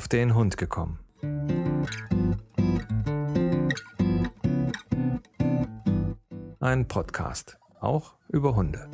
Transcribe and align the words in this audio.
auf 0.00 0.08
den 0.08 0.34
Hund 0.34 0.56
gekommen. 0.56 0.98
Ein 6.58 6.88
Podcast, 6.88 7.58
auch 7.80 8.14
über 8.30 8.56
Hunde. 8.56 8.88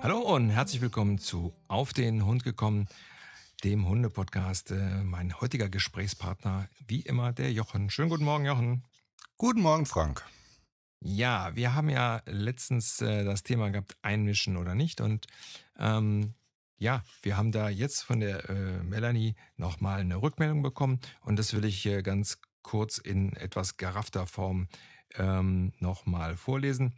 Hallo 0.00 0.20
und 0.20 0.48
herzlich 0.48 0.80
willkommen 0.80 1.18
zu 1.18 1.52
Auf 1.68 1.92
den 1.92 2.24
Hund 2.24 2.42
gekommen, 2.42 2.88
dem 3.64 3.86
Hunde-Podcast. 3.86 4.70
Äh, 4.70 5.04
mein 5.04 5.38
heutiger 5.42 5.68
Gesprächspartner, 5.68 6.70
wie 6.88 7.00
immer, 7.00 7.34
der 7.34 7.52
Jochen. 7.52 7.90
Schönen 7.90 8.08
guten 8.08 8.24
Morgen, 8.24 8.46
Jochen. 8.46 8.82
Guten 9.36 9.60
Morgen, 9.60 9.84
Frank. 9.84 10.24
Ja, 11.00 11.54
wir 11.54 11.74
haben 11.74 11.88
ja 11.88 12.22
letztens 12.26 13.00
äh, 13.00 13.24
das 13.24 13.42
Thema 13.42 13.70
gehabt, 13.70 13.96
einmischen 14.02 14.56
oder 14.56 14.74
nicht. 14.74 15.00
Und 15.00 15.26
ähm, 15.78 16.34
ja, 16.78 17.02
wir 17.22 17.36
haben 17.36 17.52
da 17.52 17.68
jetzt 17.68 18.02
von 18.02 18.20
der 18.20 18.48
äh, 18.48 18.82
Melanie 18.82 19.34
nochmal 19.56 20.00
eine 20.00 20.20
Rückmeldung 20.20 20.62
bekommen. 20.62 21.00
Und 21.20 21.38
das 21.38 21.54
will 21.54 21.64
ich 21.64 21.84
äh, 21.86 22.02
ganz 22.02 22.38
kurz 22.62 22.98
in 22.98 23.34
etwas 23.36 23.76
geraffter 23.76 24.26
Form 24.26 24.68
ähm, 25.14 25.72
nochmal 25.78 26.36
vorlesen. 26.36 26.94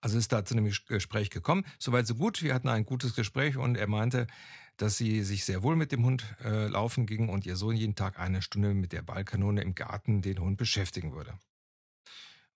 Also 0.00 0.18
ist 0.18 0.32
da 0.32 0.44
zu 0.44 0.54
einem 0.54 0.70
Gespräch 0.88 1.30
gekommen. 1.30 1.64
Soweit 1.78 2.06
so 2.06 2.14
gut. 2.14 2.42
Wir 2.42 2.54
hatten 2.54 2.68
ein 2.68 2.84
gutes 2.84 3.14
Gespräch 3.14 3.56
und 3.56 3.76
er 3.76 3.88
meinte, 3.88 4.26
dass 4.76 4.96
sie 4.96 5.22
sich 5.22 5.44
sehr 5.44 5.62
wohl 5.62 5.74
mit 5.74 5.90
dem 5.90 6.04
Hund 6.04 6.24
äh, 6.44 6.68
laufen 6.68 7.06
ging 7.06 7.28
und 7.28 7.46
ihr 7.46 7.56
Sohn 7.56 7.76
jeden 7.76 7.94
Tag 7.94 8.18
eine 8.18 8.42
Stunde 8.42 8.74
mit 8.74 8.92
der 8.92 9.02
Ballkanone 9.02 9.62
im 9.62 9.74
Garten 9.74 10.22
den 10.22 10.38
Hund 10.38 10.58
beschäftigen 10.58 11.12
würde. 11.12 11.38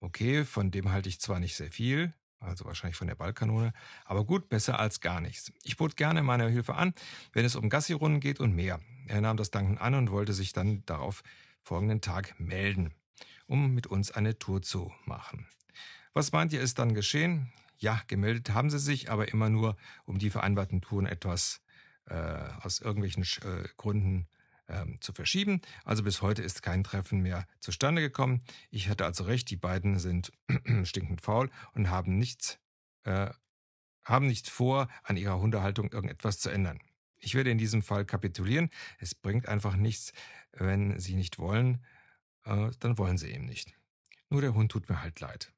Okay, 0.00 0.44
von 0.44 0.70
dem 0.70 0.90
halte 0.90 1.08
ich 1.10 1.20
zwar 1.20 1.40
nicht 1.40 1.56
sehr 1.56 1.70
viel, 1.70 2.14
also 2.38 2.64
wahrscheinlich 2.64 2.96
von 2.96 3.06
der 3.06 3.14
Ballkanone, 3.14 3.74
aber 4.06 4.24
gut, 4.24 4.48
besser 4.48 4.78
als 4.78 5.00
gar 5.00 5.20
nichts. 5.20 5.52
Ich 5.62 5.76
bot 5.76 5.96
gerne 5.96 6.22
meine 6.22 6.48
Hilfe 6.48 6.74
an, 6.74 6.94
wenn 7.32 7.44
es 7.44 7.54
um 7.54 7.68
Gassi-Runden 7.68 8.20
geht 8.20 8.40
und 8.40 8.54
mehr. 8.54 8.80
Er 9.06 9.20
nahm 9.20 9.36
das 9.36 9.50
Danken 9.50 9.76
an 9.76 9.94
und 9.94 10.10
wollte 10.10 10.32
sich 10.32 10.54
dann 10.54 10.82
darauf 10.86 11.22
folgenden 11.62 12.00
Tag 12.00 12.34
melden, 12.40 12.94
um 13.46 13.74
mit 13.74 13.86
uns 13.86 14.10
eine 14.10 14.38
Tour 14.38 14.62
zu 14.62 14.90
machen. 15.04 15.46
Was 16.14 16.32
meint 16.32 16.52
ihr, 16.54 16.62
ist 16.62 16.78
dann 16.78 16.94
geschehen? 16.94 17.52
Ja, 17.76 18.00
gemeldet 18.06 18.50
haben 18.50 18.70
sie 18.70 18.78
sich, 18.78 19.10
aber 19.10 19.28
immer 19.28 19.50
nur, 19.50 19.76
um 20.06 20.18
die 20.18 20.30
vereinbarten 20.30 20.80
Touren 20.80 21.06
etwas 21.06 21.60
äh, 22.06 22.14
aus 22.62 22.80
irgendwelchen 22.80 23.22
äh, 23.22 23.68
Gründen 23.76 24.28
ähm, 24.70 25.00
zu 25.00 25.12
verschieben. 25.12 25.60
Also 25.84 26.02
bis 26.02 26.22
heute 26.22 26.42
ist 26.42 26.62
kein 26.62 26.84
Treffen 26.84 27.20
mehr 27.20 27.46
zustande 27.60 28.00
gekommen. 28.00 28.42
Ich 28.70 28.88
hatte 28.88 29.04
also 29.04 29.24
recht, 29.24 29.50
die 29.50 29.56
beiden 29.56 29.98
sind 29.98 30.32
stinkend 30.84 31.20
faul 31.20 31.50
und 31.74 31.90
haben 31.90 32.18
nichts, 32.18 32.58
äh, 33.04 33.30
haben 34.04 34.26
nicht 34.26 34.48
vor, 34.48 34.88
an 35.02 35.16
ihrer 35.16 35.40
Hundehaltung 35.40 35.92
irgendetwas 35.92 36.38
zu 36.38 36.50
ändern. 36.50 36.78
Ich 37.18 37.34
werde 37.34 37.50
in 37.50 37.58
diesem 37.58 37.82
Fall 37.82 38.04
kapitulieren. 38.04 38.70
Es 38.98 39.14
bringt 39.14 39.46
einfach 39.46 39.76
nichts. 39.76 40.12
Wenn 40.52 40.98
sie 40.98 41.14
nicht 41.14 41.38
wollen, 41.38 41.84
äh, 42.44 42.70
dann 42.80 42.98
wollen 42.98 43.18
sie 43.18 43.30
eben 43.30 43.44
nicht. 43.44 43.74
Nur 44.30 44.40
der 44.40 44.54
Hund 44.54 44.72
tut 44.72 44.88
mir 44.88 45.02
halt 45.02 45.20
leid. 45.20 45.52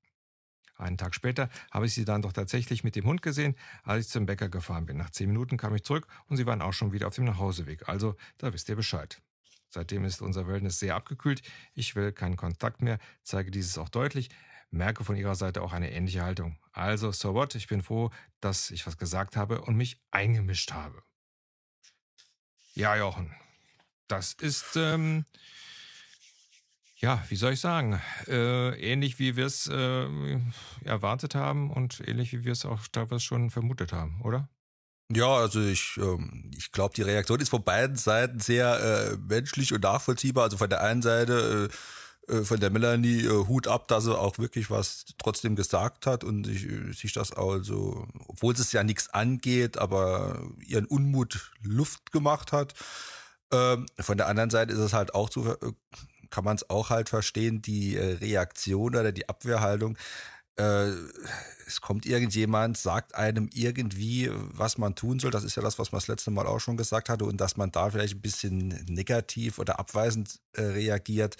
Einen 0.77 0.99
Tag 0.99 1.15
später 1.15 1.49
habe 1.71 1.87
ich 1.87 1.95
sie 1.95 2.05
dann 2.05 2.23
doch 2.23 2.33
tatsächlich 2.33 2.83
mit 2.83 2.97
dem 2.97 3.05
Hund 3.05 3.23
gesehen, 3.23 3.57
als 3.85 4.07
ich 4.07 4.13
zum 4.13 4.27
Bäcker 4.27 4.49
gefahren 4.49 4.87
bin. 4.87 4.97
Nach 4.97 5.11
zehn 5.11 5.29
Minuten 5.29 5.57
kam 5.57 5.75
ich 5.75 5.85
zurück 5.85 6.07
und 6.27 6.37
sie 6.37 6.47
waren 6.47 6.63
auch 6.63 6.73
schon 6.73 6.93
wieder 6.93 7.09
auf 7.09 7.15
dem 7.15 7.25
Nachhauseweg. 7.25 7.89
Also, 7.89 8.17
da 8.39 8.53
wisst 8.53 8.69
ihr 8.69 8.77
Bescheid. 8.77 9.21
Seitdem 9.69 10.05
ist 10.05 10.21
unser 10.21 10.47
Wellness 10.47 10.79
sehr 10.79 10.97
abgekühlt. 10.97 11.43
Ich 11.75 11.97
will 11.97 12.13
keinen 12.13 12.37
Kontakt 12.37 12.83
mehr, 12.83 12.99
zeige 13.23 13.51
dieses 13.51 13.79
auch 13.79 13.89
deutlich, 13.89 14.29
merke 14.71 15.05
von 15.05 15.17
ihrer 15.17 15.35
Seite 15.35 15.63
auch 15.63 15.73
eine 15.73 15.93
ähnliche 15.93 16.23
Haltung. 16.23 16.59
Also, 16.73 17.13
so 17.13 17.35
what? 17.35 17.55
Ich 17.55 17.69
bin 17.69 17.83
froh, 17.83 18.11
dass 18.41 18.71
ich 18.71 18.87
was 18.87 18.99
gesagt 18.99 19.37
habe 19.37 19.61
und 19.63 19.77
mich 19.77 20.01
eingemischt 20.11 20.73
habe. 20.73 21.03
Ja, 22.75 22.97
Jochen, 22.97 23.35
das 24.09 24.33
ist 24.33 24.77
ähm, 24.77 25.27
ja, 27.03 27.23
wie 27.29 27.37
soll 27.37 27.55
ich 27.55 27.61
sagen, 27.61 28.01
äh, 28.29 28.79
ähnlich 28.81 29.19
wie 29.19 29.37
wir 29.37 29.47
es 29.47 29.67
äh, 29.67 30.39
erwartet 30.85 31.35
haben 31.35 31.71
und 31.71 32.01
ähnlich 32.07 32.33
wie 32.33 32.45
wir 32.45 32.53
es 32.53 32.65
auch 32.65 32.87
teilweise 32.93 33.21
schon 33.21 33.51
vermutet 33.51 33.93
haben, 33.93 34.21
oder? 34.23 34.49
Ja, 35.11 35.35
also 35.35 35.61
ich, 35.61 35.99
ähm, 35.99 36.51
ich 36.57 36.71
glaube, 36.71 36.95
die 36.95 37.03
Reaktion 37.03 37.41
ist 37.41 37.49
von 37.49 37.65
beiden 37.65 37.97
Seiten 37.97 38.39
sehr 38.39 39.13
äh, 39.13 39.17
menschlich 39.17 39.73
und 39.73 39.83
nachvollziehbar. 39.83 40.45
Also 40.45 40.57
von 40.57 40.71
der 40.71 40.81
einen 40.83 41.03
Seite 41.03 41.69
äh, 42.29 42.33
äh 42.33 42.45
von 42.45 42.61
der 42.61 42.71
Melanie 42.71 43.25
äh, 43.25 43.47
Hut 43.47 43.67
ab, 43.67 43.89
dass 43.89 44.05
sie 44.05 44.17
auch 44.17 44.39
wirklich 44.39 44.71
was 44.71 45.05
trotzdem 45.19 45.57
gesagt 45.57 46.07
hat 46.07 46.23
und 46.23 46.45
sich, 46.45 46.67
sich 46.97 47.13
das 47.13 47.33
also, 47.33 48.07
obwohl 48.29 48.55
es 48.55 48.73
ja 48.73 48.85
nichts 48.85 49.11
angeht, 49.11 49.77
aber 49.77 50.41
ihren 50.65 50.87
Unmut 50.87 51.51
Luft 51.63 52.13
gemacht 52.13 52.53
hat. 52.53 52.75
Ähm, 53.53 53.87
von 53.99 54.17
der 54.17 54.29
anderen 54.29 54.51
Seite 54.51 54.73
ist 54.73 54.79
es 54.79 54.93
halt 54.95 55.15
auch 55.15 55.29
zu 55.29 55.57
kann 56.33 56.45
man 56.45 56.57
es 56.57 56.69
auch 56.71 56.91
halt 56.91 57.11
verstehen, 57.11 57.63
die 57.63 57.97
äh, 57.97 58.15
Reaktion 58.15 58.97
oder 58.97 59.13
die 59.13 59.29
Abwehrhaltung. 59.29 59.97
Äh, 60.57 60.89
es 61.67 61.81
kommt 61.81 62.07
irgendjemand, 62.07 62.79
sagt 62.79 63.15
einem 63.15 63.51
irgendwie, 63.53 64.31
was 64.33 64.79
man 64.79 64.95
tun 64.95 65.21
soll. 65.21 65.31
Das 65.31 65.45
ist 65.45 65.57
ja 65.57 65.63
das, 65.63 65.79
was 65.79 65.93
man 65.93 65.99
das 65.99 66.09
letzte 66.09 66.31
Mal 66.31 66.47
auch 66.47 66.59
schon 66.59 66.77
gesagt 66.77 67.11
hatte. 67.11 67.27
Und 67.27 67.41
dass 67.41 67.57
man 67.57 67.71
da 67.71 67.91
vielleicht 67.91 68.15
ein 68.15 68.23
bisschen 68.23 68.69
negativ 68.89 69.59
oder 69.59 69.79
abweisend 69.79 70.41
äh, 70.55 70.63
reagiert, 70.63 71.37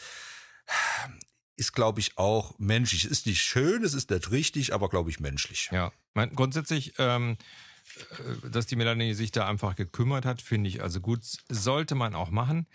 ist, 1.57 1.73
glaube 1.73 2.01
ich, 2.01 2.19
auch 2.19 2.55
menschlich. 2.59 3.05
Es 3.05 3.11
ist 3.11 3.27
nicht 3.27 3.41
schön, 3.41 3.85
es 3.85 3.95
ist 3.95 4.11
nicht 4.11 4.31
richtig, 4.31 4.75
aber, 4.75 4.91
glaube 4.91 5.11
ich, 5.11 5.21
menschlich. 5.21 5.71
Ja, 5.73 5.91
mein, 6.15 6.35
grundsätzlich... 6.35 6.95
Ähm 6.99 7.37
äh, 7.97 8.49
dass 8.49 8.67
die 8.67 8.77
Melanie 8.77 9.13
sich 9.13 9.33
da 9.33 9.49
einfach 9.49 9.75
gekümmert 9.75 10.25
hat, 10.25 10.41
finde 10.41 10.69
ich 10.69 10.83
also 10.83 11.01
gut. 11.01 11.21
Sollte 11.49 11.97
man 11.97 12.15
auch 12.15 12.31
machen. 12.31 12.69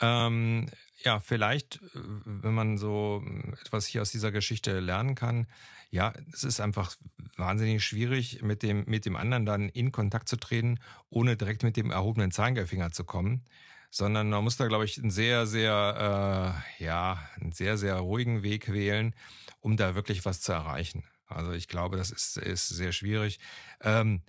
Ähm, 0.00 0.68
ja, 1.02 1.20
vielleicht, 1.20 1.76
äh, 1.76 2.00
wenn 2.24 2.54
man 2.54 2.78
so 2.78 3.22
äh, 3.24 3.60
etwas 3.60 3.86
hier 3.86 4.02
aus 4.02 4.10
dieser 4.10 4.32
Geschichte 4.32 4.80
lernen 4.80 5.14
kann, 5.14 5.46
ja, 5.90 6.12
es 6.32 6.44
ist 6.44 6.60
einfach 6.60 6.94
wahnsinnig 7.36 7.84
schwierig, 7.84 8.42
mit 8.42 8.62
dem, 8.62 8.84
mit 8.86 9.06
dem 9.06 9.16
anderen 9.16 9.44
dann 9.44 9.68
in 9.68 9.90
Kontakt 9.90 10.28
zu 10.28 10.36
treten, 10.36 10.78
ohne 11.08 11.36
direkt 11.36 11.64
mit 11.64 11.76
dem 11.76 11.90
erhobenen 11.90 12.30
Zeigefinger 12.30 12.92
zu 12.92 13.04
kommen. 13.04 13.44
Sondern 13.92 14.30
man 14.30 14.44
muss 14.44 14.56
da, 14.56 14.68
glaube 14.68 14.84
ich, 14.84 14.98
einen 14.98 15.10
sehr, 15.10 15.48
sehr, 15.48 16.62
äh, 16.78 16.84
ja, 16.84 17.28
einen 17.40 17.50
sehr, 17.50 17.76
sehr 17.76 17.96
ruhigen 17.96 18.44
Weg 18.44 18.72
wählen, 18.72 19.16
um 19.60 19.76
da 19.76 19.96
wirklich 19.96 20.24
was 20.24 20.40
zu 20.40 20.52
erreichen. 20.52 21.02
Also 21.26 21.52
ich 21.52 21.66
glaube, 21.66 21.96
das 21.96 22.12
ist, 22.12 22.36
ist 22.36 22.68
sehr 22.68 22.92
schwierig. 22.92 23.40
Ähm, 23.82 24.22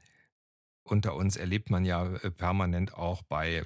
unter 0.83 1.15
uns 1.15 1.35
erlebt 1.35 1.69
man 1.69 1.85
ja 1.85 2.05
äh, 2.15 2.31
permanent 2.31 2.93
auch 2.93 3.21
bei 3.23 3.65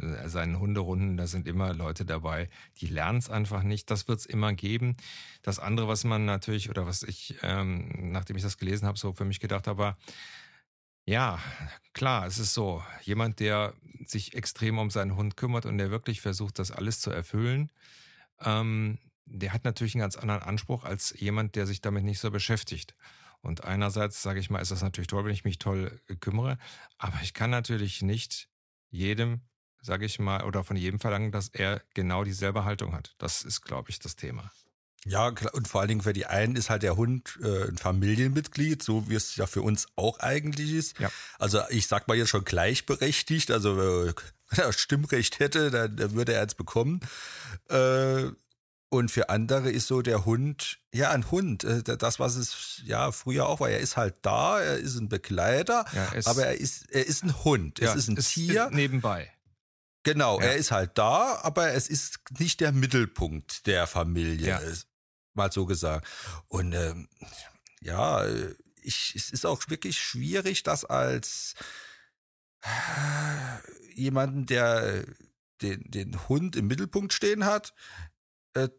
äh, 0.00 0.28
seinen 0.28 0.58
Hunderunden, 0.58 1.16
da 1.16 1.26
sind 1.26 1.46
immer 1.46 1.74
Leute 1.74 2.04
dabei, 2.04 2.48
die 2.80 2.86
lernen 2.86 3.18
es 3.18 3.30
einfach 3.30 3.62
nicht. 3.62 3.90
Das 3.90 4.08
wird 4.08 4.20
es 4.20 4.26
immer 4.26 4.52
geben. 4.52 4.96
Das 5.42 5.58
andere, 5.58 5.88
was 5.88 6.04
man 6.04 6.24
natürlich, 6.24 6.70
oder 6.70 6.86
was 6.86 7.02
ich, 7.02 7.36
ähm, 7.42 8.12
nachdem 8.12 8.36
ich 8.36 8.42
das 8.42 8.58
gelesen 8.58 8.86
habe, 8.86 8.98
so 8.98 9.12
für 9.12 9.24
mich 9.24 9.40
gedacht 9.40 9.66
habe, 9.66 9.78
war, 9.78 9.98
ja, 11.06 11.38
klar, 11.92 12.26
es 12.26 12.38
ist 12.38 12.54
so, 12.54 12.82
jemand, 13.02 13.40
der 13.40 13.74
sich 14.06 14.34
extrem 14.34 14.78
um 14.78 14.90
seinen 14.90 15.16
Hund 15.16 15.36
kümmert 15.36 15.66
und 15.66 15.76
der 15.76 15.90
wirklich 15.90 16.22
versucht, 16.22 16.58
das 16.58 16.70
alles 16.70 17.00
zu 17.00 17.10
erfüllen, 17.10 17.70
ähm, 18.40 18.98
der 19.26 19.52
hat 19.52 19.64
natürlich 19.64 19.94
einen 19.94 20.02
ganz 20.02 20.16
anderen 20.16 20.42
Anspruch 20.42 20.84
als 20.84 21.14
jemand, 21.18 21.56
der 21.56 21.66
sich 21.66 21.80
damit 21.80 22.04
nicht 22.04 22.20
so 22.20 22.30
beschäftigt. 22.30 22.94
Und 23.44 23.64
einerseits, 23.64 24.22
sage 24.22 24.40
ich 24.40 24.50
mal, 24.50 24.60
ist 24.60 24.70
das 24.70 24.82
natürlich 24.82 25.08
toll, 25.08 25.24
wenn 25.24 25.32
ich 25.32 25.44
mich 25.44 25.58
toll 25.58 26.00
äh, 26.08 26.16
kümmere, 26.16 26.58
aber 26.98 27.18
ich 27.22 27.34
kann 27.34 27.50
natürlich 27.50 28.02
nicht 28.02 28.48
jedem, 28.90 29.42
sage 29.82 30.06
ich 30.06 30.18
mal, 30.18 30.44
oder 30.44 30.64
von 30.64 30.76
jedem 30.76 30.98
verlangen, 30.98 31.30
dass 31.30 31.48
er 31.48 31.82
genau 31.94 32.24
dieselbe 32.24 32.64
Haltung 32.64 32.94
hat. 32.94 33.14
Das 33.18 33.42
ist, 33.42 33.62
glaube 33.62 33.90
ich, 33.90 33.98
das 33.98 34.16
Thema. 34.16 34.50
Ja, 35.06 35.28
und 35.52 35.68
vor 35.68 35.80
allen 35.80 35.88
Dingen 35.88 36.00
für 36.00 36.14
die 36.14 36.24
einen 36.24 36.56
ist 36.56 36.70
halt 36.70 36.82
der 36.82 36.96
Hund 36.96 37.38
äh, 37.42 37.68
ein 37.68 37.76
Familienmitglied, 37.76 38.82
so 38.82 39.08
wie 39.10 39.14
es 39.14 39.36
ja 39.36 39.46
für 39.46 39.60
uns 39.60 39.86
auch 39.96 40.18
eigentlich 40.20 40.72
ist. 40.72 40.98
Ja. 40.98 41.10
Also 41.38 41.60
ich 41.68 41.86
sag 41.86 42.08
mal 42.08 42.16
jetzt 42.16 42.30
schon 42.30 42.44
gleichberechtigt, 42.44 43.50
also 43.50 44.06
äh, 44.06 44.14
wenn 44.50 44.64
er 44.64 44.72
Stimmrecht 44.72 45.40
hätte, 45.40 45.70
dann, 45.70 45.96
dann 45.96 46.14
würde 46.14 46.32
er 46.32 46.40
jetzt 46.40 46.56
bekommen. 46.56 47.00
Äh, 47.68 48.30
und 48.94 49.10
für 49.10 49.28
andere 49.28 49.70
ist 49.70 49.86
so 49.86 50.02
der 50.02 50.24
Hund, 50.24 50.78
ja, 50.92 51.10
ein 51.10 51.30
Hund. 51.30 51.64
Äh, 51.64 51.82
das, 51.82 52.18
was 52.18 52.36
es 52.36 52.82
ja 52.84 53.12
früher 53.12 53.46
auch 53.46 53.60
war. 53.60 53.70
Er 53.70 53.80
ist 53.80 53.96
halt 53.96 54.16
da, 54.22 54.60
er 54.60 54.78
ist 54.78 54.96
ein 54.96 55.08
Begleiter, 55.08 55.84
ja, 55.92 56.12
aber 56.24 56.46
er 56.46 56.58
ist, 56.58 56.90
er 56.90 57.06
ist 57.06 57.22
ein 57.22 57.44
Hund. 57.44 57.78
Ja, 57.78 57.90
es 57.90 57.96
ist 57.96 58.08
ein 58.08 58.16
es 58.16 58.30
Tier. 58.30 58.70
Nebenbei. 58.72 59.30
Genau, 60.02 60.38
ja. 60.40 60.46
er 60.46 60.56
ist 60.56 60.70
halt 60.70 60.98
da, 60.98 61.40
aber 61.42 61.72
es 61.72 61.88
ist 61.88 62.20
nicht 62.38 62.60
der 62.60 62.72
Mittelpunkt 62.72 63.66
der 63.66 63.86
Familie, 63.86 64.60
mal 65.32 65.50
so 65.50 65.64
gesagt. 65.64 66.06
Und 66.48 66.72
ähm, 66.74 67.08
ja, 67.80 68.24
ich, 68.82 69.14
es 69.16 69.30
ist 69.30 69.46
auch 69.46 69.68
wirklich 69.68 69.98
schwierig, 69.98 70.62
das 70.62 70.84
als 70.84 71.54
jemanden, 73.94 74.46
der 74.46 75.04
den, 75.62 75.90
den 75.90 76.28
Hund 76.28 76.56
im 76.56 76.66
Mittelpunkt 76.66 77.12
stehen 77.12 77.44
hat, 77.44 77.72
äh, 77.72 78.13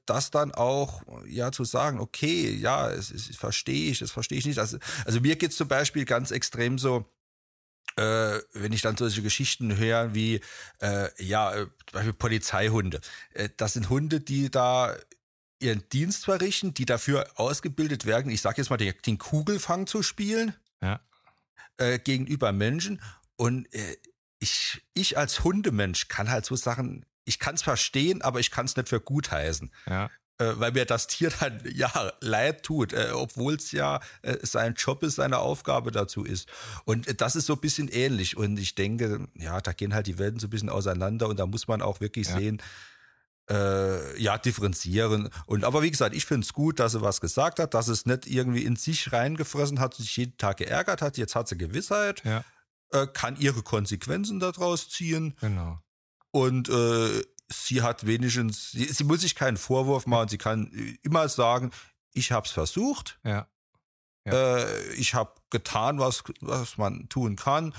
das 0.06 0.32
dann 0.32 0.54
auch 0.54 1.04
ja 1.28 1.52
zu 1.52 1.66
sagen, 1.66 2.00
okay, 2.00 2.50
ja, 2.52 2.90
es, 2.90 3.12
es 3.12 3.36
verstehe 3.36 3.92
ich, 3.92 4.00
das 4.00 4.12
verstehe 4.12 4.38
ich 4.38 4.46
nicht. 4.46 4.60
Also, 4.60 4.78
also 5.06 5.20
mir 5.20 5.36
geht's 5.36 5.58
zum 5.58 5.68
Beispiel 5.68 6.06
ganz 6.06 6.32
extrem 6.32 6.78
so, 6.78 7.06
äh, 7.98 8.40
wenn 8.54 8.74
ich 8.74 8.82
dann 8.82 8.98
solche 8.98 9.22
Geschichten 9.22 9.78
höre 9.78 10.14
wie 10.14 10.42
äh, 10.82 11.10
ja, 11.24 11.54
äh, 11.54 11.66
zum 11.66 11.94
Beispiel 11.94 12.14
Polizeihunde. 12.14 13.02
Äh, 13.34 13.50
das 13.58 13.74
sind 13.74 13.90
Hunde, 13.90 14.22
die 14.22 14.50
da 14.50 14.96
ihren 15.60 15.88
Dienst 15.90 16.26
verrichten, 16.26 16.74
die 16.74 16.86
dafür 16.86 17.28
ausgebildet 17.36 18.06
werden, 18.06 18.32
ich 18.32 18.42
sage 18.42 18.62
jetzt 18.62 18.70
mal, 18.70 18.78
den, 18.78 18.94
den, 19.06 19.18
Kugelfang 19.18 19.88
zu 19.88 20.04
spielen 20.04 20.54
ja. 20.82 21.00
äh, 21.78 22.00
gegenüber 22.00 22.52
Menschen. 22.52 23.02
Und 23.38 23.74
äh, 23.74 23.98
ich, 24.40 24.82
ich 24.94 25.18
als 25.18 25.44
Hundemensch 25.44 26.08
kann 26.08 26.30
halt 26.30 26.46
so 26.46 26.56
Sachen, 26.56 27.06
ich 27.26 27.40
kann 27.40 27.56
es 27.56 27.64
verstehen, 27.64 28.22
aber 28.22 28.40
ich 28.40 28.52
kann 28.52 28.66
es 28.66 28.76
nicht 28.76 28.90
für 28.90 29.02
gut 29.02 29.32
heißen. 29.32 29.72
Ja. 29.88 30.10
Äh, 30.38 30.54
weil 30.58 30.74
mir 30.74 30.84
das 30.86 31.08
Tier 31.08 31.32
dann 31.40 31.62
ja 31.74 31.90
leid 32.20 32.64
tut, 32.64 32.92
äh, 32.92 33.12
obwohl 33.14 33.56
es 33.56 33.72
ja 33.72 34.02
äh, 34.22 34.38
sein 34.42 34.74
Job 34.74 35.02
ist, 35.04 35.16
seine 35.16 35.40
Aufgabe 35.40 35.92
dazu 35.92 36.26
ist. 36.26 36.50
Und 36.84 37.08
äh, 37.08 37.16
das 37.16 37.36
ist 37.36 37.46
so 37.46 37.54
ein 37.54 37.62
bisschen 37.62 37.88
ähnlich. 37.88 38.36
Und 38.36 38.60
ich 38.60 38.76
denke, 38.76 39.28
ja, 39.36 39.62
da 39.62 39.72
gehen 39.72 39.94
halt 39.94 40.08
die 40.08 40.20
Welten 40.20 40.40
so 40.40 40.48
ein 40.48 40.50
bisschen 40.50 40.70
auseinander 40.70 41.30
und 41.30 41.40
da 41.40 41.46
muss 41.46 41.68
man 41.68 41.82
auch 41.82 42.02
wirklich 42.02 42.28
ja. 42.28 42.38
sehen, 42.38 42.62
äh, 43.50 44.22
ja, 44.22 44.38
differenzieren. 44.38 45.30
Und 45.46 45.64
aber 45.64 45.84
wie 45.84 45.92
gesagt, 45.92 46.14
ich 46.14 46.26
finde 46.26 46.46
es 46.46 46.52
gut, 46.52 46.80
dass 46.80 46.92
sie 46.94 47.02
was 47.02 47.22
gesagt 47.22 47.60
hat, 47.60 47.74
dass 47.74 47.88
es 47.88 48.06
nicht 48.06 48.28
irgendwie 48.28 48.66
in 48.66 48.76
sich 48.76 49.14
reingefressen 49.14 49.80
hat, 49.80 49.94
sich 49.94 50.18
jeden 50.18 50.38
Tag 50.38 50.58
geärgert 50.58 51.02
hat. 51.02 51.18
Jetzt 51.18 51.36
hat 51.36 51.48
sie 51.48 51.58
Gewissheit, 51.58 52.24
ja. 52.26 52.44
äh, 52.92 53.08
kann 53.08 53.38
ihre 53.38 53.64
Konsequenzen 53.64 54.42
daraus 54.42 54.90
ziehen. 54.90 55.36
Genau. 55.40 55.80
Und 56.36 56.68
äh, 56.68 57.24
sie 57.48 57.82
hat 57.82 58.06
wenigstens, 58.06 58.72
sie, 58.72 58.84
sie, 58.84 59.06
muss 59.06 59.22
sich 59.22 59.36
keinen 59.36 59.56
Vorwurf 59.56 60.06
machen. 60.06 60.28
Sie 60.28 60.38
kann 60.38 60.70
immer 61.02 61.30
sagen, 61.30 61.72
ich 62.12 62.34
habe 62.34 62.46
es 62.46 62.52
versucht. 62.52 63.22
Ja. 63.24 63.48
ja. 64.26 64.34
Äh, 64.34 64.94
ich 64.96 65.14
habe 65.14 65.32
getan, 65.50 65.98
was, 65.98 66.26
was 66.42 66.78
man 66.78 67.08
tun 67.08 67.38
kann. 67.38 67.74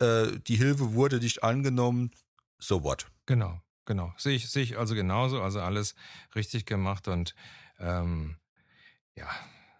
Äh, 0.00 0.40
die 0.40 0.56
Hilfe 0.56 0.94
wurde 0.94 1.20
nicht 1.20 1.44
angenommen. 1.44 2.10
So 2.58 2.82
what? 2.82 3.06
Genau. 3.26 3.60
Genau, 3.84 4.12
sehe 4.16 4.34
ich, 4.34 4.50
sehe 4.50 4.64
ich 4.64 4.76
also 4.76 4.96
genauso, 4.96 5.40
also 5.40 5.60
alles 5.60 5.94
richtig 6.34 6.64
gemacht 6.64 7.06
und 7.06 7.34
ähm, 7.78 8.38
ja, 9.14 9.28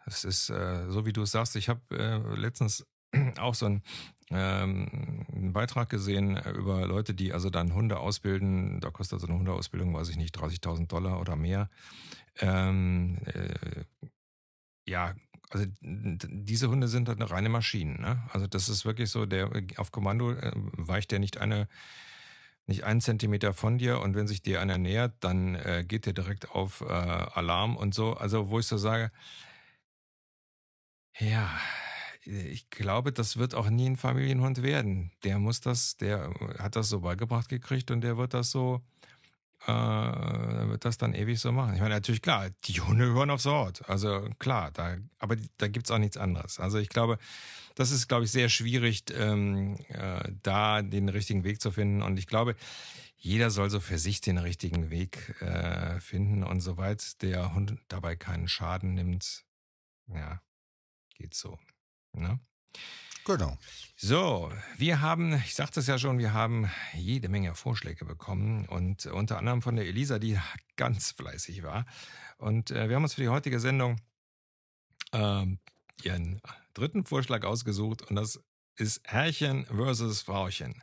es 0.05 0.25
ist 0.25 0.51
äh, 0.51 0.89
so, 0.91 1.05
wie 1.05 1.13
du 1.13 1.23
es 1.23 1.33
sagst. 1.33 1.57
Ich 1.57 1.69
habe 1.69 1.81
äh, 1.91 2.37
letztens 2.37 2.87
auch 3.39 3.55
so 3.55 3.67
einen, 3.67 3.83
ähm, 4.31 5.27
einen 5.33 5.53
Beitrag 5.53 5.89
gesehen 5.91 6.37
über 6.55 6.87
Leute, 6.87 7.15
die 7.15 7.33
also 7.33 7.51
dann 7.51 7.75
Hunde 7.75 7.99
ausbilden. 7.99 8.81
Da 8.81 8.91
kostet 8.91 9.21
so 9.21 9.27
eine 9.27 9.37
Hundeausbildung, 9.37 9.95
weiß 9.95 10.09
ich 10.09 10.17
nicht, 10.17 10.37
30.000 10.37 10.87
Dollar 10.87 11.21
oder 11.21 11.37
mehr. 11.37 11.69
Ähm, 12.41 13.19
äh, 13.27 13.85
ja, 14.87 15.15
also 15.51 15.67
diese 15.81 16.69
Hunde 16.69 16.89
sind 16.89 17.09
halt 17.09 17.21
eine 17.21 17.31
reine 17.31 17.49
Maschine. 17.49 18.01
Ne? 18.01 18.23
Also 18.33 18.47
das 18.47 18.69
ist 18.69 18.85
wirklich 18.85 19.11
so, 19.11 19.27
der 19.27 19.51
auf 19.77 19.93
Kommando 19.93 20.33
äh, 20.33 20.53
weicht 20.55 21.13
der 21.13 21.19
nicht 21.19 21.39
eine 21.39 21.69
nicht 22.67 22.85
einen 22.85 23.03
Zentimeter 23.03 23.53
von 23.53 23.77
dir 23.77 24.01
und 24.01 24.15
wenn 24.17 24.27
sich 24.27 24.41
dir 24.41 24.61
einer 24.61 24.79
nähert, 24.79 25.13
dann 25.21 25.55
äh, 25.55 25.85
geht 25.87 26.07
der 26.07 26.15
direkt 26.15 26.51
auf 26.51 26.81
äh, 26.81 26.85
Alarm 26.87 27.77
und 27.77 27.95
so. 27.95 28.15
Also 28.15 28.49
wo 28.49 28.59
ich 28.59 28.67
so 28.67 28.79
sage, 28.79 29.11
ja, 31.19 31.51
ich 32.27 32.71
glaube, 32.71 33.13
das 33.13 33.37
wird 33.37 33.55
auch 33.55 33.69
nie 33.71 33.87
ein 33.87 33.97
Familienhund 33.97 34.63
werden. 34.63 35.13
Der 35.25 35.39
muss 35.39 35.61
das, 35.61 35.97
der 35.97 36.33
hat 36.59 36.77
das 36.77 36.89
so 36.89 37.01
beigebracht 37.01 37.49
gekriegt 37.49 37.91
und 37.91 38.01
der 38.01 38.17
wird 38.17 38.35
das 38.35 38.51
so, 38.51 38.83
äh, 39.67 39.73
wird 39.73 40.85
das 40.85 40.99
dann 40.99 41.15
ewig 41.15 41.39
so 41.39 41.53
machen. 41.53 41.75
Ich 41.75 41.81
meine, 41.81 41.95
natürlich 41.95 42.23
klar, 42.23 42.51
die 42.65 42.81
Hunde 42.81 43.07
hören 43.07 43.31
aufs 43.31 43.47
Wort. 43.47 43.89
Also 43.89 44.29
klar, 44.39 44.71
da, 44.71 44.97
aber 45.19 45.37
da 45.59 45.69
gibt's 45.69 45.91
auch 45.91 45.99
nichts 45.99 46.17
anderes. 46.17 46.61
Also 46.61 46.79
ich 46.79 46.89
glaube, 46.89 47.19
das 47.75 47.91
ist, 47.91 48.09
glaube 48.09 48.25
ich, 48.25 48.31
sehr 48.31 48.49
schwierig, 48.49 49.05
ähm, 49.13 49.77
äh, 49.89 50.31
da 50.43 50.83
den 50.83 51.09
richtigen 51.09 51.45
Weg 51.45 51.61
zu 51.61 51.71
finden. 51.71 52.03
Und 52.03 52.19
ich 52.19 52.27
glaube, 52.27 52.57
jeder 53.17 53.51
soll 53.51 53.71
so 53.71 53.81
für 53.81 53.99
sich 53.99 54.21
den 54.21 54.39
richtigen 54.39 54.91
Weg 54.91 55.41
äh, 55.41 55.99
finden. 56.01 56.45
Und 56.45 56.61
soweit 56.61 57.23
der 57.23 57.55
Hund 57.55 57.79
dabei 57.89 58.17
keinen 58.17 58.49
Schaden 58.49 58.95
nimmt, 58.95 59.45
ja, 60.09 60.41
geht 61.15 61.35
so. 61.35 61.59
Ne? 62.15 62.41
Genau. 63.25 63.57
So, 63.97 64.53
wir 64.77 65.01
haben, 65.01 65.35
ich 65.35 65.55
sagte 65.55 65.81
es 65.81 65.87
ja 65.87 65.99
schon, 65.99 66.19
wir 66.19 66.35
haben 66.35 66.71
jede 66.93 67.29
Menge 67.29 67.55
Vorschläge 67.55 68.05
bekommen 68.05 68.67
und 68.67 69.07
unter 69.07 69.39
anderem 69.39 69.63
von 69.63 69.77
der 69.77 69.87
Elisa, 69.87 70.19
die 70.19 70.39
ganz 70.77 71.13
fleißig 71.13 71.63
war. 71.63 71.87
Und 72.37 72.71
äh, 72.71 72.89
wir 72.89 72.97
haben 72.97 73.05
uns 73.05 73.15
für 73.15 73.23
die 73.23 73.29
heutige 73.29 73.61
Sendung 73.61 74.01
ähm, 75.13 75.59
ihren 76.03 76.43
dritten 76.75 77.07
Vorschlag 77.07 77.45
ausgesucht 77.45 78.03
und 78.03 78.17
das 78.17 78.41
ist 78.77 79.01
Herrchen 79.05 79.65
versus 79.67 80.23
Frauchen. 80.23 80.83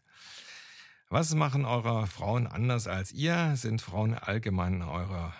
Was 1.09 1.35
machen 1.35 1.65
eure 1.65 2.07
Frauen 2.07 2.47
anders 2.47 2.87
als 2.87 3.11
ihr? 3.11 3.55
Sind 3.57 3.81
Frauen 3.81 4.13
allgemein 4.13 4.81
eurer 4.81 5.35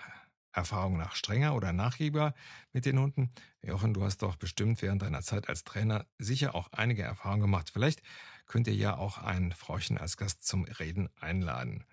Erfahrung 0.54 0.98
nach 0.98 1.16
strenger 1.16 1.56
oder 1.56 1.74
nachgiebiger 1.74 2.34
mit 2.74 2.86
den 2.86 3.00
Hunden? 3.00 3.32
Jochen, 3.62 3.94
du 3.94 4.04
hast 4.04 4.22
doch 4.22 4.36
bestimmt 4.36 4.82
während 4.82 5.02
deiner 5.02 5.22
Zeit 5.22 5.50
als 5.50 5.64
Trainer 5.64 6.06
sicher 6.18 6.56
auch 6.56 6.72
einige 6.72 7.04
Erfahrungen 7.04 7.42
gemacht. 7.42 7.70
Vielleicht 7.72 8.02
könnt 8.48 8.68
ihr 8.68 8.76
ja 8.76 8.98
auch 8.98 9.18
ein 9.18 9.54
Frauchen 9.54 9.98
als 9.98 10.18
Gast 10.18 10.46
zum 10.46 10.66
Reden 10.66 11.10
einladen. 11.20 11.86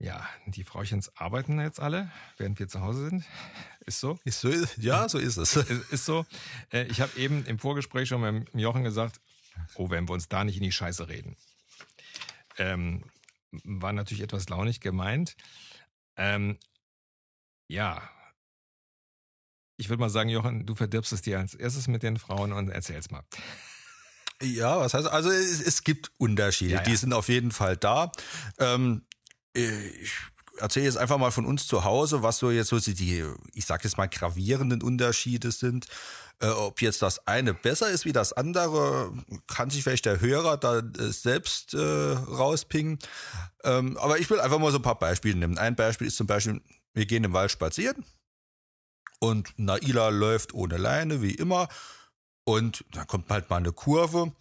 Ja, 0.00 0.28
die 0.46 0.62
Frauchens 0.62 1.16
arbeiten 1.16 1.60
jetzt 1.60 1.80
alle, 1.80 2.10
während 2.36 2.58
wir 2.60 2.68
zu 2.68 2.80
Hause 2.80 3.10
sind. 3.10 3.24
Ist 3.84 3.98
so? 3.98 4.18
Ist 4.24 4.40
so 4.40 4.50
ja, 4.76 5.08
so 5.08 5.18
ist 5.18 5.36
es. 5.36 5.56
Ist, 5.56 5.92
ist 5.92 6.04
so. 6.04 6.24
Äh, 6.70 6.84
ich 6.84 7.00
habe 7.00 7.18
eben 7.18 7.44
im 7.46 7.58
Vorgespräch 7.58 8.08
schon 8.08 8.20
mit 8.20 8.54
Jochen 8.54 8.84
gesagt, 8.84 9.20
oh, 9.74 9.90
wenn 9.90 10.08
wir 10.08 10.12
uns 10.12 10.28
da 10.28 10.44
nicht 10.44 10.56
in 10.56 10.62
die 10.62 10.72
Scheiße 10.72 11.08
reden. 11.08 11.36
Ähm, 12.58 13.04
war 13.64 13.92
natürlich 13.92 14.22
etwas 14.22 14.48
launig 14.48 14.80
gemeint. 14.80 15.36
Ähm, 16.16 16.58
ja. 17.68 18.02
Ich 19.76 19.88
würde 19.88 20.00
mal 20.00 20.10
sagen, 20.10 20.28
Jochen, 20.28 20.66
du 20.66 20.74
verdirbst 20.74 21.12
es 21.12 21.22
dir 21.22 21.38
als 21.38 21.54
erstes 21.54 21.86
mit 21.86 22.02
den 22.02 22.18
Frauen 22.18 22.52
und 22.52 22.68
erzähl's 22.68 23.10
mal. 23.10 23.22
Ja, 24.42 24.78
was 24.80 24.94
heißt, 24.94 25.06
also 25.06 25.30
es, 25.30 25.60
es 25.60 25.84
gibt 25.84 26.12
Unterschiede, 26.18 26.74
ja, 26.74 26.78
ja. 26.78 26.84
die 26.84 26.96
sind 26.96 27.12
auf 27.12 27.28
jeden 27.28 27.50
Fall 27.50 27.76
da. 27.76 28.12
Ähm, 28.58 29.04
ich 29.52 30.12
erzähle 30.58 30.86
jetzt 30.86 30.98
einfach 30.98 31.18
mal 31.18 31.30
von 31.30 31.46
uns 31.46 31.66
zu 31.66 31.84
Hause, 31.84 32.22
was 32.22 32.38
so 32.38 32.50
jetzt 32.50 32.68
so 32.68 32.78
die, 32.78 33.24
ich 33.52 33.66
sage 33.66 33.84
jetzt 33.84 33.96
mal, 33.96 34.08
gravierenden 34.08 34.82
Unterschiede 34.82 35.50
sind. 35.52 35.86
Äh, 36.40 36.48
ob 36.50 36.80
jetzt 36.82 37.02
das 37.02 37.26
eine 37.26 37.52
besser 37.52 37.90
ist 37.90 38.04
wie 38.04 38.12
das 38.12 38.32
andere, 38.32 39.12
kann 39.48 39.70
sich 39.70 39.82
vielleicht 39.82 40.06
der 40.06 40.20
Hörer 40.20 40.56
da 40.56 40.78
äh, 40.78 41.10
selbst 41.10 41.74
äh, 41.74 41.78
rauspingen. 41.78 43.00
Ähm, 43.64 43.96
aber 43.96 44.20
ich 44.20 44.30
will 44.30 44.38
einfach 44.38 44.60
mal 44.60 44.70
so 44.70 44.78
ein 44.78 44.82
paar 44.82 44.98
Beispiele 45.00 45.36
nehmen. 45.36 45.58
Ein 45.58 45.74
Beispiel 45.74 46.06
ist 46.06 46.16
zum 46.16 46.28
Beispiel, 46.28 46.60
wir 46.94 47.06
gehen 47.06 47.24
im 47.24 47.32
Wald 47.32 47.50
spazieren 47.50 48.04
und 49.20 49.58
Naila 49.58 50.08
läuft 50.08 50.54
ohne 50.54 50.76
Leine, 50.76 51.22
wie 51.22 51.34
immer. 51.34 51.68
Und 52.44 52.84
dann 52.92 53.06
kommt 53.06 53.30
halt 53.30 53.50
mal 53.50 53.56
eine 53.56 53.72
Kurve. 53.72 54.32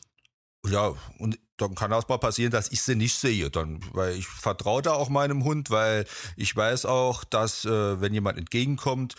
Ja, 0.66 0.94
und 1.18 1.40
dann 1.58 1.76
kann 1.76 1.92
das 1.92 2.08
mal 2.08 2.18
passieren, 2.18 2.52
dass 2.52 2.72
ich 2.72 2.82
sie 2.82 2.96
nicht 2.96 3.16
sehe. 3.16 3.50
Dann, 3.50 3.80
weil 3.94 4.16
ich 4.16 4.28
vertraue 4.28 4.82
da 4.82 4.94
auch 4.94 5.10
meinem 5.10 5.44
Hund, 5.44 5.72
weil 5.72 6.06
ich 6.36 6.56
weiß 6.56 6.86
auch, 6.86 7.24
dass 7.24 7.66
äh, 7.66 8.02
wenn 8.02 8.14
jemand 8.14 8.38
entgegenkommt, 8.38 9.16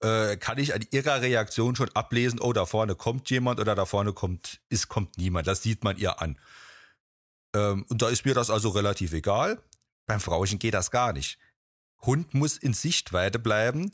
äh, 0.00 0.36
kann 0.36 0.58
ich 0.58 0.74
an 0.74 0.84
ihrer 0.90 1.20
Reaktion 1.20 1.76
schon 1.76 1.90
ablesen, 1.94 2.40
oh, 2.40 2.52
da 2.52 2.66
vorne 2.66 2.94
kommt 2.94 3.30
jemand 3.30 3.60
oder 3.60 3.74
da 3.74 3.86
vorne 3.86 4.12
kommt, 4.12 4.60
ist, 4.68 4.88
kommt 4.88 5.18
niemand. 5.18 5.46
Das 5.46 5.62
sieht 5.62 5.84
man 5.84 5.96
ihr 5.96 6.20
an. 6.20 6.38
Ähm, 7.54 7.84
und 7.88 8.02
da 8.02 8.08
ist 8.08 8.24
mir 8.24 8.34
das 8.34 8.50
also 8.50 8.70
relativ 8.70 9.12
egal. 9.12 9.62
Beim 10.06 10.20
Frauchen 10.20 10.58
geht 10.58 10.74
das 10.74 10.90
gar 10.90 11.12
nicht. 11.12 11.38
Hund 12.06 12.34
muss 12.34 12.56
in 12.56 12.74
Sichtweite 12.74 13.38
bleiben 13.38 13.92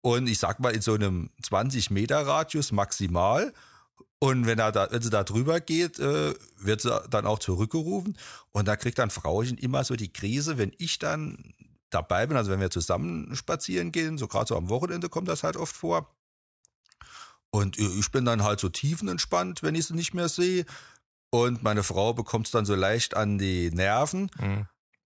und 0.00 0.26
ich 0.26 0.38
sag 0.38 0.60
mal 0.60 0.74
in 0.74 0.82
so 0.82 0.94
einem 0.94 1.30
20 1.42 1.90
Meter 1.90 2.26
Radius 2.26 2.72
maximal. 2.72 3.52
Und 4.18 4.46
wenn, 4.46 4.58
er 4.58 4.72
da, 4.72 4.90
wenn 4.90 5.02
sie 5.02 5.10
da 5.10 5.24
drüber 5.24 5.60
geht, 5.60 5.98
äh, 5.98 6.34
wird 6.56 6.80
sie 6.80 7.02
dann 7.10 7.26
auch 7.26 7.38
zurückgerufen. 7.38 8.16
Und 8.52 8.68
da 8.68 8.76
kriegt 8.76 8.98
dann 8.98 9.10
Frauchen 9.10 9.58
immer 9.58 9.84
so 9.84 9.96
die 9.96 10.12
Krise, 10.12 10.56
wenn 10.56 10.72
ich 10.78 10.98
dann 10.98 11.54
dabei 11.90 12.26
bin, 12.26 12.36
also 12.36 12.50
wenn 12.50 12.60
wir 12.60 12.70
zusammen 12.70 13.34
spazieren 13.36 13.92
gehen, 13.92 14.18
so 14.18 14.26
gerade 14.26 14.48
so 14.48 14.56
am 14.56 14.68
Wochenende 14.68 15.08
kommt 15.08 15.28
das 15.28 15.42
halt 15.42 15.56
oft 15.56 15.76
vor. 15.76 16.14
Und 17.50 17.78
ich 17.78 18.10
bin 18.10 18.24
dann 18.24 18.42
halt 18.42 18.60
so 18.60 18.68
tiefenentspannt, 18.68 19.62
wenn 19.62 19.74
ich 19.74 19.86
sie 19.86 19.94
nicht 19.94 20.12
mehr 20.12 20.28
sehe. 20.28 20.66
Und 21.30 21.62
meine 21.62 21.82
Frau 21.82 22.12
bekommt 22.12 22.46
es 22.46 22.52
dann 22.52 22.64
so 22.64 22.74
leicht 22.74 23.16
an 23.16 23.38
die 23.38 23.70
Nerven. 23.70 24.30
Mhm. 24.38 24.66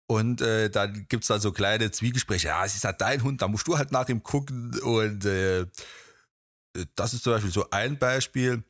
Und 0.06 0.42
äh, 0.42 0.68
dann 0.70 1.06
gibt's 1.08 1.28
dann 1.28 1.40
so 1.40 1.52
kleine 1.52 1.90
Zwiegespräche. 1.90 2.48
Ja, 2.48 2.64
es 2.64 2.74
ist 2.74 2.84
halt 2.84 3.00
dein 3.00 3.22
Hund, 3.22 3.40
da 3.40 3.48
musst 3.48 3.66
du 3.66 3.78
halt 3.78 3.90
nach 3.90 4.08
ihm 4.08 4.22
gucken. 4.22 4.78
Und 4.80 5.24
äh, 5.24 5.66
das 6.94 7.14
ist 7.14 7.24
zum 7.24 7.32
Beispiel 7.32 7.52
so 7.52 7.70
ein 7.70 7.98
Beispiel. 7.98 8.64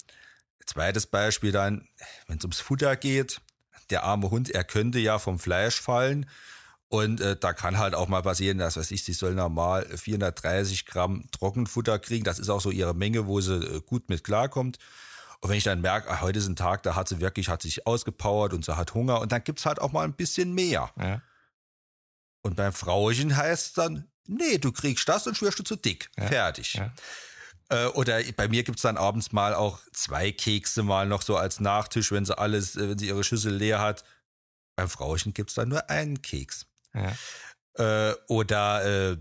Zweites 0.66 1.06
Beispiel 1.06 1.52
dann, 1.52 1.86
wenn 2.26 2.38
es 2.38 2.44
ums 2.44 2.60
Futter 2.60 2.96
geht, 2.96 3.40
der 3.90 4.04
arme 4.04 4.30
Hund, 4.30 4.50
er 4.50 4.64
könnte 4.64 4.98
ja 4.98 5.18
vom 5.18 5.38
Fleisch 5.38 5.80
fallen. 5.80 6.26
Und 6.88 7.20
äh, 7.20 7.36
da 7.36 7.52
kann 7.52 7.78
halt 7.78 7.94
auch 7.94 8.08
mal 8.08 8.22
passieren, 8.22 8.58
dass 8.58 8.76
weiß 8.76 8.92
ich, 8.92 9.02
sie 9.02 9.14
soll 9.14 9.34
normal 9.34 9.84
430 9.96 10.86
Gramm 10.86 11.24
Trockenfutter 11.32 11.98
kriegen. 11.98 12.24
Das 12.24 12.38
ist 12.38 12.48
auch 12.48 12.60
so 12.60 12.70
ihre 12.70 12.94
Menge, 12.94 13.26
wo 13.26 13.40
sie 13.40 13.56
äh, 13.56 13.80
gut 13.80 14.08
mit 14.08 14.22
klarkommt. 14.22 14.78
Und 15.44 15.50
wenn 15.50 15.58
ich 15.58 15.64
dann 15.64 15.82
merke, 15.82 16.10
ah, 16.10 16.22
heute 16.22 16.38
ist 16.38 16.46
ein 16.46 16.56
Tag, 16.56 16.84
da 16.84 16.94
hat 16.94 17.06
sie 17.06 17.20
wirklich, 17.20 17.50
hat 17.50 17.60
sich 17.60 17.86
ausgepowert 17.86 18.54
und 18.54 18.64
sie 18.64 18.78
hat 18.78 18.94
Hunger 18.94 19.20
und 19.20 19.30
dann 19.30 19.44
gibt's 19.44 19.66
halt 19.66 19.78
auch 19.78 19.92
mal 19.92 20.02
ein 20.04 20.14
bisschen 20.14 20.54
mehr. 20.54 20.90
Ja. 20.98 21.20
Und 22.40 22.56
beim 22.56 22.72
Frauchen 22.72 23.36
heißt 23.36 23.76
dann, 23.76 24.10
nee, 24.26 24.56
du 24.56 24.72
kriegst 24.72 25.06
das 25.06 25.26
und 25.26 25.36
schwörst 25.36 25.58
du 25.58 25.62
zu 25.62 25.76
dick. 25.76 26.08
Ja. 26.16 26.28
Fertig. 26.28 26.72
Ja. 26.72 26.94
Äh, 27.68 27.88
oder 27.88 28.22
bei 28.34 28.48
mir 28.48 28.62
gibt's 28.62 28.80
dann 28.80 28.96
abends 28.96 29.32
mal 29.32 29.52
auch 29.52 29.80
zwei 29.92 30.32
Kekse 30.32 30.82
mal 30.82 31.06
noch 31.06 31.20
so 31.20 31.36
als 31.36 31.60
Nachtisch, 31.60 32.10
wenn 32.10 32.24
sie 32.24 32.38
alles, 32.38 32.74
äh, 32.76 32.88
wenn 32.88 32.98
sie 32.98 33.08
ihre 33.08 33.22
Schüssel 33.22 33.54
leer 33.54 33.80
hat. 33.80 34.02
Beim 34.76 34.88
Frauchen 34.88 35.34
gibt's 35.34 35.52
dann 35.52 35.68
nur 35.68 35.90
einen 35.90 36.22
Keks. 36.22 36.64
Ja. 36.94 37.12
Äh, 38.10 38.14
oder 38.28 39.10
äh, 39.10 39.16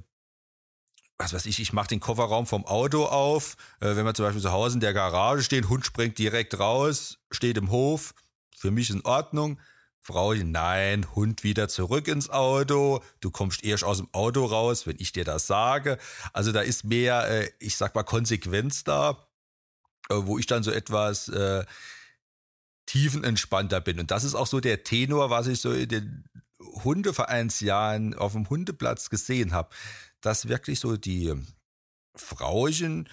was 1.24 1.34
weiß 1.34 1.46
ich, 1.46 1.60
ich 1.60 1.74
mache 1.74 1.88
den 1.88 2.00
Kofferraum 2.00 2.46
vom 2.46 2.66
Auto 2.66 3.06
auf. 3.06 3.56
Äh, 3.80 3.96
wenn 3.96 4.06
wir 4.06 4.14
zum 4.14 4.26
Beispiel 4.26 4.42
zu 4.42 4.52
Hause 4.52 4.76
in 4.76 4.82
der 4.82 4.94
Garage 4.94 5.44
stehen, 5.44 5.70
Hund 5.70 5.86
springt 5.86 6.18
direkt 6.20 6.60
raus, 6.60 7.20
steht 7.32 7.58
im 7.58 7.72
Hof. 7.72 8.14
Für 8.58 8.72
mich 8.72 8.90
in 8.90 9.04
Ordnung. 9.06 9.60
Frau, 10.02 10.34
nein, 10.34 11.06
Hund 11.16 11.44
wieder 11.44 11.70
zurück 11.70 12.10
ins 12.10 12.30
Auto. 12.30 13.02
Du 13.22 13.32
kommst 13.32 13.64
erst 13.64 13.86
aus 13.86 13.98
dem 13.98 14.10
Auto 14.14 14.46
raus, 14.46 14.86
wenn 14.86 14.98
ich 15.00 15.14
dir 15.14 15.24
das 15.24 15.48
sage. 15.48 15.98
Also 16.34 16.52
da 16.52 16.60
ist 16.60 16.84
mehr, 16.84 17.30
äh, 17.30 17.50
ich 17.60 17.78
sag 17.78 17.96
mal, 17.96 18.04
Konsequenz 18.04 18.84
da, 18.84 19.26
äh, 20.10 20.16
wo 20.16 20.38
ich 20.38 20.46
dann 20.46 20.62
so 20.62 20.72
etwas 20.72 21.30
äh, 21.30 21.64
tiefenentspannter 22.86 23.80
bin. 23.80 24.00
Und 24.00 24.12
das 24.12 24.26
ist 24.26 24.36
auch 24.36 24.48
so 24.48 24.60
der 24.60 24.84
Tenor, 24.84 25.30
was 25.30 25.48
ich 25.48 25.62
so 25.62 25.72
in 25.72 25.88
den 25.88 26.26
Hundevereinsjahren 26.84 28.14
auf 28.14 28.34
dem 28.34 28.50
Hundeplatz 28.50 29.10
gesehen 29.10 29.54
habe, 29.54 29.70
dass 30.24 30.48
wirklich 30.48 30.80
so 30.80 30.98
die 30.98 31.34
Frauchen 32.16 33.10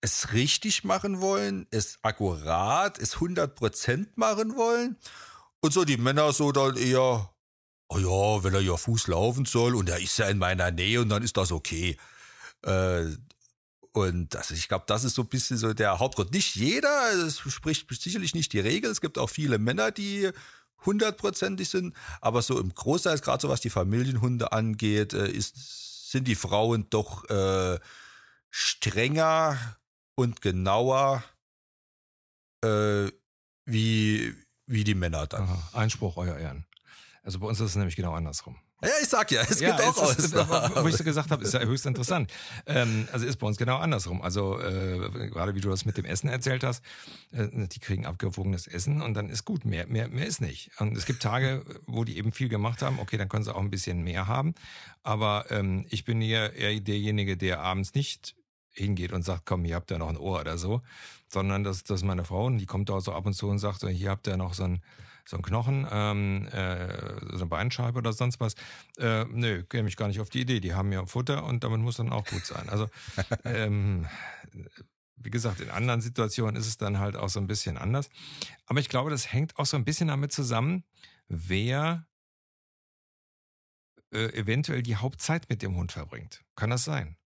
es 0.00 0.32
richtig 0.32 0.84
machen 0.84 1.20
wollen, 1.20 1.66
es 1.70 1.98
akkurat, 2.02 2.98
es 2.98 3.16
100% 3.16 4.06
machen 4.14 4.56
wollen 4.56 4.96
und 5.60 5.72
so 5.72 5.84
die 5.84 5.96
Männer 5.96 6.32
so 6.32 6.52
dann 6.52 6.76
eher, 6.76 7.30
oh 7.88 7.98
ja, 7.98 8.44
wenn 8.44 8.54
er 8.54 8.60
ja 8.60 8.76
Fuß 8.76 9.08
laufen 9.08 9.44
soll 9.44 9.74
und 9.74 9.88
er 9.88 9.98
ist 9.98 10.18
ja 10.18 10.28
in 10.28 10.38
meiner 10.38 10.70
Nähe 10.70 11.00
und 11.00 11.08
dann 11.08 11.22
ist 11.22 11.36
das 11.36 11.50
okay. 11.50 11.96
Äh, 12.62 13.06
und 13.92 14.34
das, 14.34 14.52
ich 14.52 14.68
glaube, 14.68 14.84
das 14.86 15.02
ist 15.02 15.16
so 15.16 15.22
ein 15.22 15.28
bisschen 15.28 15.56
so 15.56 15.74
der 15.74 15.98
Hauptgrund. 15.98 16.32
Nicht 16.32 16.54
jeder, 16.54 17.12
es 17.26 17.40
spricht 17.40 17.88
sicherlich 18.00 18.34
nicht 18.34 18.52
die 18.52 18.60
Regel. 18.60 18.90
Es 18.90 19.00
gibt 19.00 19.18
auch 19.18 19.30
viele 19.30 19.58
Männer, 19.58 19.90
die 19.90 20.30
hundertprozentig 20.86 21.68
sind. 21.68 21.94
Aber 22.20 22.42
so 22.42 22.60
im 22.60 22.72
Großteil, 22.72 23.18
gerade 23.18 23.42
so 23.42 23.48
was 23.48 23.60
die 23.60 23.70
Familienhunde 23.70 24.52
angeht, 24.52 25.14
äh, 25.14 25.28
ist, 25.28 25.56
sind 26.08 26.26
die 26.26 26.34
Frauen 26.34 26.88
doch 26.88 27.28
äh, 27.28 27.78
strenger 28.50 29.76
und 30.14 30.40
genauer 30.40 31.22
äh, 32.64 33.08
wie, 33.66 34.34
wie 34.66 34.84
die 34.84 34.94
Männer 34.94 35.26
dann. 35.26 35.42
Aha, 35.42 35.70
Einspruch, 35.74 36.16
euer 36.16 36.36
Ehren. 36.36 36.66
Also 37.22 37.40
bei 37.40 37.46
uns 37.46 37.60
ist 37.60 37.70
es 37.70 37.76
nämlich 37.76 37.96
genau 37.96 38.14
andersrum. 38.14 38.56
Ja, 38.80 38.90
ich 39.02 39.08
sag 39.08 39.30
ja, 39.32 39.42
es 39.42 39.58
ja, 39.58 39.76
gibt 39.76 39.88
auch 39.88 40.10
es 40.16 40.32
Wo 40.32 40.86
ich 40.86 40.96
so 40.96 41.02
gesagt 41.02 41.32
habe, 41.32 41.42
ist 41.42 41.52
ja 41.52 41.60
höchst 41.60 41.84
interessant. 41.84 42.32
Ähm, 42.64 43.08
also 43.10 43.26
ist 43.26 43.38
bei 43.38 43.46
uns 43.48 43.56
genau 43.56 43.78
andersrum. 43.78 44.22
Also 44.22 44.60
äh, 44.60 45.28
gerade 45.30 45.56
wie 45.56 45.60
du 45.60 45.68
das 45.68 45.84
mit 45.84 45.96
dem 45.96 46.04
Essen 46.04 46.28
erzählt 46.28 46.62
hast, 46.62 46.84
äh, 47.32 47.48
die 47.66 47.80
kriegen 47.80 48.06
abgewogenes 48.06 48.68
Essen 48.68 49.02
und 49.02 49.14
dann 49.14 49.30
ist 49.30 49.44
gut, 49.44 49.64
mehr, 49.64 49.88
mehr, 49.88 50.06
mehr 50.08 50.26
ist 50.26 50.40
nicht. 50.40 50.70
Und 50.78 50.96
es 50.96 51.06
gibt 51.06 51.22
Tage, 51.22 51.64
wo 51.86 52.04
die 52.04 52.18
eben 52.18 52.30
viel 52.30 52.48
gemacht 52.48 52.82
haben, 52.82 53.00
okay, 53.00 53.16
dann 53.16 53.28
können 53.28 53.42
sie 53.42 53.52
auch 53.52 53.60
ein 53.60 53.70
bisschen 53.70 54.02
mehr 54.02 54.28
haben. 54.28 54.54
Aber 55.02 55.46
ähm, 55.50 55.84
ich 55.90 56.04
bin 56.04 56.20
hier 56.20 56.52
eher 56.52 56.78
derjenige, 56.78 57.36
der 57.36 57.60
abends 57.60 57.94
nicht 57.94 58.36
hingeht 58.70 59.12
und 59.12 59.24
sagt, 59.24 59.44
komm, 59.44 59.64
hier 59.64 59.74
habt 59.74 59.90
ihr 59.90 59.98
noch 59.98 60.08
ein 60.08 60.16
Ohr 60.16 60.40
oder 60.40 60.56
so, 60.56 60.82
sondern 61.28 61.64
das, 61.64 61.82
das 61.82 62.00
ist 62.00 62.06
meine 62.06 62.24
Frau 62.24 62.46
und 62.46 62.58
die 62.58 62.66
kommt 62.66 62.88
da 62.88 63.00
so 63.00 63.12
ab 63.12 63.26
und 63.26 63.34
zu 63.34 63.48
und 63.48 63.58
sagt, 63.58 63.84
hier 63.88 64.10
habt 64.10 64.28
ihr 64.28 64.36
noch 64.36 64.54
so 64.54 64.62
ein 64.62 64.82
so 65.28 65.36
ein 65.36 65.42
Knochen, 65.42 65.86
ähm, 65.90 66.48
äh, 66.52 67.20
so 67.32 67.36
eine 67.36 67.46
Beinscheibe 67.46 67.98
oder 67.98 68.14
sonst 68.14 68.40
was. 68.40 68.54
Äh, 68.96 69.26
nö, 69.26 69.62
käme 69.64 69.88
ich 69.88 69.96
gar 69.96 70.08
nicht 70.08 70.20
auf 70.20 70.30
die 70.30 70.40
Idee. 70.40 70.60
Die 70.60 70.72
haben 70.72 70.90
ja 70.90 71.04
Futter 71.04 71.44
und 71.44 71.64
damit 71.64 71.80
muss 71.80 71.98
dann 71.98 72.10
auch 72.10 72.24
gut 72.24 72.46
sein. 72.46 72.70
Also 72.70 72.88
ähm, 73.44 74.06
wie 75.16 75.28
gesagt, 75.28 75.60
in 75.60 75.68
anderen 75.68 76.00
Situationen 76.00 76.56
ist 76.56 76.66
es 76.66 76.78
dann 76.78 76.98
halt 76.98 77.14
auch 77.14 77.28
so 77.28 77.40
ein 77.40 77.46
bisschen 77.46 77.76
anders. 77.76 78.08
Aber 78.64 78.80
ich 78.80 78.88
glaube, 78.88 79.10
das 79.10 79.30
hängt 79.30 79.58
auch 79.58 79.66
so 79.66 79.76
ein 79.76 79.84
bisschen 79.84 80.08
damit 80.08 80.32
zusammen, 80.32 80.84
wer 81.28 82.06
äh, 84.10 84.32
eventuell 84.32 84.82
die 84.82 84.96
Hauptzeit 84.96 85.50
mit 85.50 85.60
dem 85.60 85.76
Hund 85.76 85.92
verbringt. 85.92 86.42
Kann 86.56 86.70
das 86.70 86.84
sein? 86.84 87.18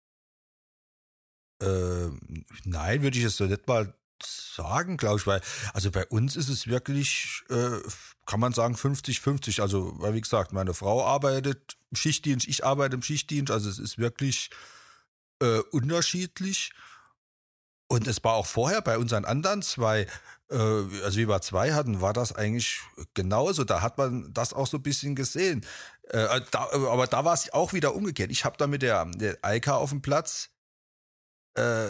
Äh, 1.61 2.09
nein, 2.65 3.03
würde 3.03 3.19
ich 3.19 3.25
es 3.25 3.37
so 3.37 3.45
nicht 3.45 3.69
mal 3.69 3.95
sagen, 4.25 4.97
glaube 4.97 5.19
ich, 5.19 5.27
weil, 5.27 5.41
also 5.73 5.91
bei 5.91 6.07
uns 6.07 6.37
ist 6.37 6.49
es 6.49 6.67
wirklich, 6.67 7.43
äh, 7.51 7.79
kann 8.27 8.41
man 8.41 8.53
sagen, 8.53 8.75
50-50. 8.75 9.61
Also, 9.61 9.95
weil 9.99 10.15
wie 10.15 10.21
gesagt, 10.21 10.53
meine 10.53 10.75
Frau 10.75 11.05
arbeitet 11.05 11.77
im 11.91 11.97
Schichtdienst, 11.97 12.49
ich 12.49 12.65
arbeite 12.65 12.97
im 12.97 13.03
Schichtdienst, 13.03 13.51
also 13.51 13.69
es 13.69 13.79
ist 13.79 13.99
wirklich 13.99 14.51
äh, 15.41 15.61
unterschiedlich. 15.71 16.73
Und 17.89 18.07
es 18.07 18.23
war 18.23 18.35
auch 18.35 18.47
vorher 18.47 18.83
bei 18.83 18.99
unseren 18.99 19.25
anderen 19.25 19.63
zwei, 19.63 20.07
äh, 20.49 20.57
also 20.57 21.17
wie 21.17 21.29
wir 21.29 21.41
zwei 21.41 21.73
hatten, 21.73 22.01
war 22.01 22.13
das 22.13 22.33
eigentlich 22.33 22.81
genauso. 23.15 23.65
Da 23.65 23.83
hat 23.83 23.99
man 23.99 24.33
das 24.33 24.53
auch 24.53 24.69
so 24.69 24.77
ein 24.77 24.83
bisschen 24.83 25.17
gesehen. 25.17 25.67
Äh, 26.05 26.41
da, 26.53 26.71
aber 26.73 27.09
da 27.09 27.25
war 27.25 27.35
es 27.35 27.53
auch 27.53 27.73
wieder 27.73 27.95
umgekehrt. 27.95 28.31
Ich 28.31 28.45
habe 28.45 28.57
da 28.59 28.69
mit 28.69 28.83
der, 28.83 29.05
der 29.07 29.39
Eika 29.43 29.75
auf 29.75 29.91
dem 29.91 30.03
Platz 30.03 30.51
äh, 31.55 31.89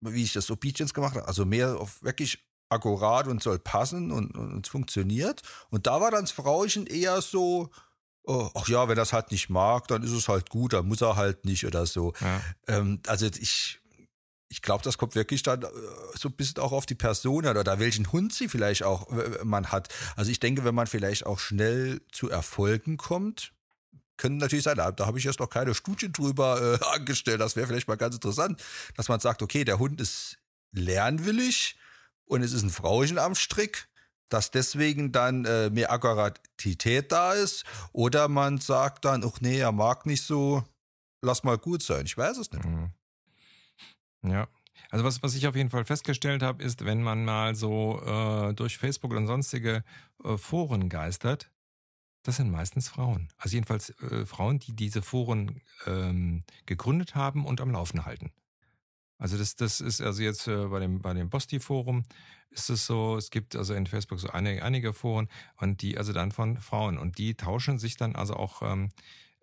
wie 0.00 0.22
ich 0.22 0.32
das 0.32 0.50
Obedience 0.50 0.94
gemacht 0.94 1.16
habe, 1.16 1.28
also 1.28 1.44
mehr 1.44 1.78
auf 1.78 2.02
wirklich 2.02 2.44
akkurat 2.70 3.26
und 3.26 3.42
soll 3.42 3.58
passen 3.58 4.10
und, 4.10 4.36
und 4.36 4.66
es 4.66 4.70
funktioniert. 4.70 5.42
Und 5.70 5.86
da 5.86 6.00
war 6.00 6.10
dann 6.10 6.22
das 6.22 6.32
Frauchen 6.32 6.86
eher 6.86 7.20
so, 7.22 7.70
oh, 8.24 8.50
ach 8.54 8.68
ja, 8.68 8.88
wenn 8.88 8.98
er 8.98 9.02
es 9.02 9.12
halt 9.12 9.30
nicht 9.30 9.48
mag, 9.48 9.88
dann 9.88 10.02
ist 10.02 10.12
es 10.12 10.28
halt 10.28 10.50
gut, 10.50 10.74
dann 10.74 10.86
muss 10.86 11.00
er 11.00 11.16
halt 11.16 11.44
nicht 11.44 11.66
oder 11.66 11.86
so. 11.86 12.12
Ja. 12.20 12.40
Ähm, 12.66 13.00
also 13.06 13.26
ich, 13.26 13.80
ich 14.50 14.62
glaube, 14.62 14.84
das 14.84 14.98
kommt 14.98 15.14
wirklich 15.14 15.42
dann 15.42 15.62
äh, 15.62 15.68
so 16.14 16.28
ein 16.28 16.36
bisschen 16.36 16.58
auch 16.58 16.72
auf 16.72 16.86
die 16.86 16.94
Person 16.94 17.46
oder 17.46 17.78
welchen 17.78 18.12
Hund 18.12 18.34
sie 18.34 18.48
vielleicht 18.48 18.82
auch 18.82 19.10
äh, 19.12 19.44
man 19.44 19.72
hat. 19.72 19.88
Also 20.16 20.30
ich 20.30 20.40
denke, 20.40 20.64
wenn 20.64 20.74
man 20.74 20.86
vielleicht 20.86 21.24
auch 21.26 21.38
schnell 21.38 22.00
zu 22.12 22.28
Erfolgen 22.28 22.98
kommt, 22.98 23.52
können 24.18 24.36
natürlich 24.36 24.64
sein, 24.64 24.76
da, 24.76 24.94
habe 25.06 25.18
ich 25.18 25.24
jetzt 25.24 25.40
noch 25.40 25.48
keine 25.48 25.74
Studien 25.74 26.12
drüber 26.12 26.78
äh, 26.80 26.84
angestellt. 26.94 27.40
Das 27.40 27.56
wäre 27.56 27.66
vielleicht 27.66 27.88
mal 27.88 27.96
ganz 27.96 28.14
interessant, 28.14 28.62
dass 28.96 29.08
man 29.08 29.20
sagt, 29.20 29.42
okay, 29.42 29.64
der 29.64 29.78
Hund 29.78 30.00
ist 30.00 30.38
lernwillig 30.72 31.78
und 32.26 32.42
es 32.42 32.52
ist 32.52 32.62
ein 32.62 32.70
Frauchen 32.70 33.18
am 33.18 33.34
Strick, 33.34 33.88
dass 34.28 34.50
deswegen 34.50 35.12
dann 35.12 35.46
äh, 35.46 35.70
mehr 35.70 35.90
Akkuratität 35.90 37.10
da 37.10 37.32
ist. 37.32 37.64
Oder 37.92 38.28
man 38.28 38.58
sagt 38.58 39.06
dann, 39.06 39.24
ach 39.24 39.40
nee, 39.40 39.58
er 39.58 39.72
mag 39.72 40.04
nicht 40.04 40.22
so, 40.22 40.64
lass 41.22 41.44
mal 41.44 41.56
gut 41.56 41.82
sein. 41.82 42.04
Ich 42.04 42.18
weiß 42.18 42.36
es 42.36 42.52
nicht. 42.52 42.64
Mhm. 42.64 42.90
Ja. 44.22 44.48
Also 44.90 45.04
was, 45.04 45.22
was 45.22 45.34
ich 45.34 45.46
auf 45.46 45.56
jeden 45.56 45.70
Fall 45.70 45.84
festgestellt 45.84 46.42
habe, 46.42 46.62
ist, 46.62 46.84
wenn 46.84 47.02
man 47.02 47.24
mal 47.24 47.54
so 47.54 48.00
äh, 48.04 48.54
durch 48.54 48.78
Facebook 48.78 49.12
und 49.12 49.26
sonstige 49.26 49.84
äh, 50.24 50.36
Foren 50.36 50.88
geistert, 50.88 51.50
das 52.22 52.36
sind 52.36 52.50
meistens 52.50 52.88
Frauen. 52.88 53.28
Also 53.38 53.54
jedenfalls 53.54 53.90
äh, 54.00 54.26
Frauen, 54.26 54.58
die 54.58 54.74
diese 54.74 55.02
Foren 55.02 55.60
ähm, 55.86 56.44
gegründet 56.66 57.14
haben 57.14 57.46
und 57.46 57.60
am 57.60 57.70
Laufen 57.70 58.04
halten. 58.04 58.32
Also 59.18 59.36
das, 59.36 59.56
das 59.56 59.80
ist 59.80 60.00
also 60.00 60.22
jetzt 60.22 60.46
äh, 60.46 60.66
bei 60.66 60.80
dem, 60.80 61.00
bei 61.00 61.12
dem 61.14 61.28
Bosti-Forum 61.28 62.04
ist 62.50 62.70
es 62.70 62.86
so, 62.86 63.16
es 63.16 63.30
gibt 63.30 63.56
also 63.56 63.74
in 63.74 63.86
Facebook 63.86 64.20
so 64.20 64.30
einige, 64.30 64.64
einige 64.64 64.92
Foren 64.92 65.28
und 65.56 65.82
die 65.82 65.98
also 65.98 66.12
dann 66.12 66.32
von 66.32 66.60
Frauen 66.60 66.98
und 66.98 67.18
die 67.18 67.34
tauschen 67.34 67.78
sich 67.78 67.96
dann 67.96 68.14
also 68.14 68.34
auch 68.34 68.62
ähm, 68.62 68.90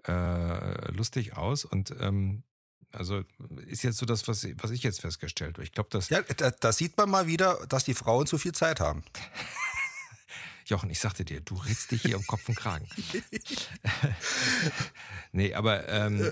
äh, 0.08 0.92
lustig 0.92 1.36
aus 1.36 1.66
und 1.66 1.94
ähm, 2.00 2.44
also 2.92 3.24
ist 3.68 3.84
jetzt 3.84 3.98
so 3.98 4.06
das, 4.06 4.28
was, 4.28 4.48
was 4.58 4.72
ich 4.72 4.82
jetzt 4.84 5.02
festgestellt 5.02 5.56
habe. 5.56 5.64
Ich 5.64 5.74
glaube, 5.74 5.90
dass. 5.90 6.10
Ja, 6.10 6.22
da, 6.22 6.52
da 6.52 6.72
sieht 6.72 6.96
man 6.98 7.10
mal 7.10 7.28
wieder, 7.28 7.60
dass 7.68 7.84
die 7.84 7.94
Frauen 7.94 8.26
zu 8.26 8.38
viel 8.38 8.54
Zeit 8.54 8.80
haben. 8.80 9.04
Jochen, 10.66 10.90
ich 10.90 11.00
sagte 11.00 11.24
dir, 11.24 11.42
du 11.42 11.56
ritzt 11.56 11.92
dich 11.92 12.02
hier 12.02 12.18
um 12.18 12.26
Kopf 12.26 12.50
und 12.50 12.56
Kragen. 12.56 12.88
nee, 15.32 15.54
aber 15.54 15.88
ähm, 15.88 16.32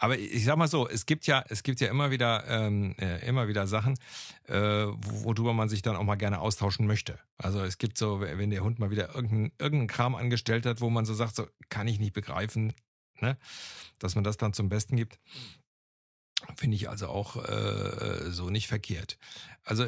aber 0.00 0.18
ich 0.18 0.44
sag 0.44 0.56
mal 0.56 0.66
so, 0.66 0.88
es 0.88 1.04
gibt 1.04 1.26
ja, 1.26 1.44
es 1.50 1.62
gibt 1.62 1.78
ja 1.80 1.88
immer 1.88 2.10
wieder, 2.10 2.48
ähm, 2.48 2.94
äh, 2.98 3.26
immer 3.26 3.48
wieder 3.48 3.66
Sachen, 3.66 3.98
äh, 4.46 4.54
worüber 4.56 5.52
man 5.52 5.68
sich 5.68 5.82
dann 5.82 5.94
auch 5.94 6.04
mal 6.04 6.14
gerne 6.14 6.40
austauschen 6.40 6.86
möchte. 6.86 7.18
Also 7.36 7.62
es 7.62 7.76
gibt 7.76 7.98
so, 7.98 8.22
wenn 8.22 8.48
der 8.48 8.64
Hund 8.64 8.78
mal 8.78 8.90
wieder 8.90 9.14
irgendeinen 9.14 9.52
irgendein 9.58 9.88
Kram 9.88 10.14
angestellt 10.14 10.64
hat, 10.64 10.80
wo 10.80 10.88
man 10.88 11.04
so 11.04 11.12
sagt, 11.12 11.36
so 11.36 11.46
kann 11.68 11.86
ich 11.86 11.98
nicht 11.98 12.14
begreifen, 12.14 12.72
ne? 13.20 13.36
dass 13.98 14.14
man 14.14 14.24
das 14.24 14.38
dann 14.38 14.54
zum 14.54 14.70
Besten 14.70 14.96
gibt, 14.96 15.18
finde 16.56 16.76
ich 16.76 16.88
also 16.88 17.08
auch 17.08 17.36
äh, 17.36 18.30
so 18.30 18.48
nicht 18.48 18.68
verkehrt. 18.68 19.18
Also 19.64 19.86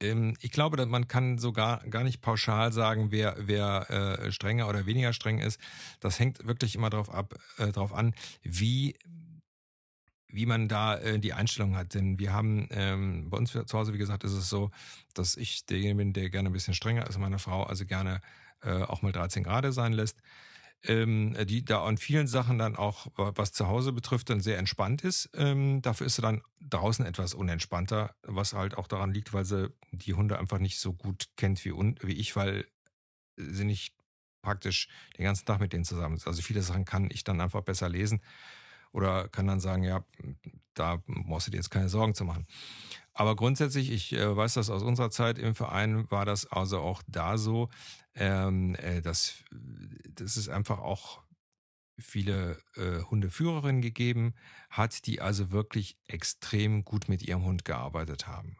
ich 0.00 0.50
glaube, 0.50 0.84
man 0.86 1.08
kann 1.08 1.38
sogar 1.38 1.78
gar 1.88 2.04
nicht 2.04 2.20
pauschal 2.20 2.72
sagen, 2.72 3.10
wer, 3.10 3.36
wer 3.38 3.90
äh, 3.90 4.32
strenger 4.32 4.68
oder 4.68 4.86
weniger 4.86 5.12
streng 5.12 5.38
ist. 5.38 5.60
Das 6.00 6.18
hängt 6.18 6.46
wirklich 6.46 6.74
immer 6.74 6.90
darauf 6.90 7.10
ab, 7.10 7.34
äh, 7.58 7.68
drauf 7.68 7.92
an, 7.92 8.14
wie 8.42 8.96
wie 10.34 10.46
man 10.46 10.66
da 10.66 10.96
äh, 10.98 11.20
die 11.20 11.32
Einstellung 11.32 11.76
hat. 11.76 11.94
Denn 11.94 12.18
wir 12.18 12.32
haben 12.32 12.66
ähm, 12.72 13.30
bei 13.30 13.38
uns 13.38 13.52
zu 13.52 13.78
Hause, 13.78 13.94
wie 13.94 13.98
gesagt, 13.98 14.24
ist 14.24 14.32
es 14.32 14.48
so, 14.48 14.72
dass 15.14 15.36
ich 15.36 15.64
derjenige 15.64 15.98
bin, 15.98 16.12
der 16.12 16.28
gerne 16.28 16.50
ein 16.50 16.52
bisschen 16.52 16.74
strenger 16.74 17.06
ist, 17.06 17.18
meine 17.18 17.38
Frau 17.38 17.62
also 17.62 17.86
gerne 17.86 18.20
äh, 18.62 18.82
auch 18.82 19.02
mal 19.02 19.12
13 19.12 19.44
Grad 19.44 19.72
sein 19.72 19.92
lässt 19.92 20.18
ähm, 20.84 21.36
die 21.46 21.64
da 21.64 21.84
an 21.84 21.98
vielen 21.98 22.26
Sachen 22.26 22.58
dann 22.58 22.76
auch, 22.76 23.06
was 23.16 23.52
zu 23.52 23.66
Hause 23.66 23.92
betrifft, 23.92 24.30
dann 24.30 24.40
sehr 24.40 24.58
entspannt 24.58 25.02
ist. 25.02 25.30
Ähm, 25.34 25.82
dafür 25.82 26.06
ist 26.06 26.16
sie 26.16 26.22
dann 26.22 26.42
draußen 26.60 27.04
etwas 27.04 27.34
unentspannter, 27.34 28.14
was 28.22 28.52
halt 28.52 28.76
auch 28.76 28.86
daran 28.88 29.12
liegt, 29.12 29.32
weil 29.32 29.44
sie 29.44 29.72
die 29.92 30.14
Hunde 30.14 30.38
einfach 30.38 30.58
nicht 30.58 30.78
so 30.78 30.92
gut 30.92 31.28
kennt 31.36 31.64
wie, 31.64 31.72
wie 31.72 32.12
ich, 32.12 32.36
weil 32.36 32.66
sie 33.36 33.64
nicht 33.64 33.94
praktisch 34.42 34.88
den 35.18 35.24
ganzen 35.24 35.46
Tag 35.46 35.60
mit 35.60 35.72
denen 35.72 35.84
zusammen 35.84 36.16
ist. 36.16 36.26
Also 36.26 36.42
viele 36.42 36.62
Sachen 36.62 36.84
kann 36.84 37.08
ich 37.10 37.24
dann 37.24 37.40
einfach 37.40 37.62
besser 37.62 37.88
lesen 37.88 38.20
oder 38.92 39.28
kann 39.28 39.46
dann 39.46 39.60
sagen, 39.60 39.82
ja, 39.82 40.04
da 40.74 41.02
brauchst 41.06 41.48
du 41.48 41.50
dir 41.50 41.56
jetzt 41.56 41.70
keine 41.70 41.88
Sorgen 41.88 42.14
zu 42.14 42.24
machen. 42.24 42.46
Aber 43.14 43.36
grundsätzlich, 43.36 43.90
ich 43.90 44.12
äh, 44.12 44.36
weiß 44.36 44.54
das 44.54 44.70
aus 44.70 44.82
unserer 44.82 45.10
Zeit 45.10 45.38
im 45.38 45.54
Verein, 45.54 46.10
war 46.10 46.24
das 46.24 46.46
also 46.46 46.80
auch 46.80 47.02
da 47.06 47.38
so, 47.38 47.70
ähm, 48.14 48.74
äh, 48.76 49.00
dass, 49.00 49.44
dass 50.10 50.36
es 50.36 50.48
einfach 50.48 50.80
auch 50.80 51.22
viele 51.98 52.58
äh, 52.74 53.02
Hundeführerinnen 53.02 53.80
gegeben 53.80 54.34
hat, 54.68 55.06
die 55.06 55.20
also 55.20 55.52
wirklich 55.52 55.96
extrem 56.08 56.84
gut 56.84 57.08
mit 57.08 57.22
ihrem 57.22 57.44
Hund 57.44 57.64
gearbeitet 57.64 58.26
haben. 58.26 58.58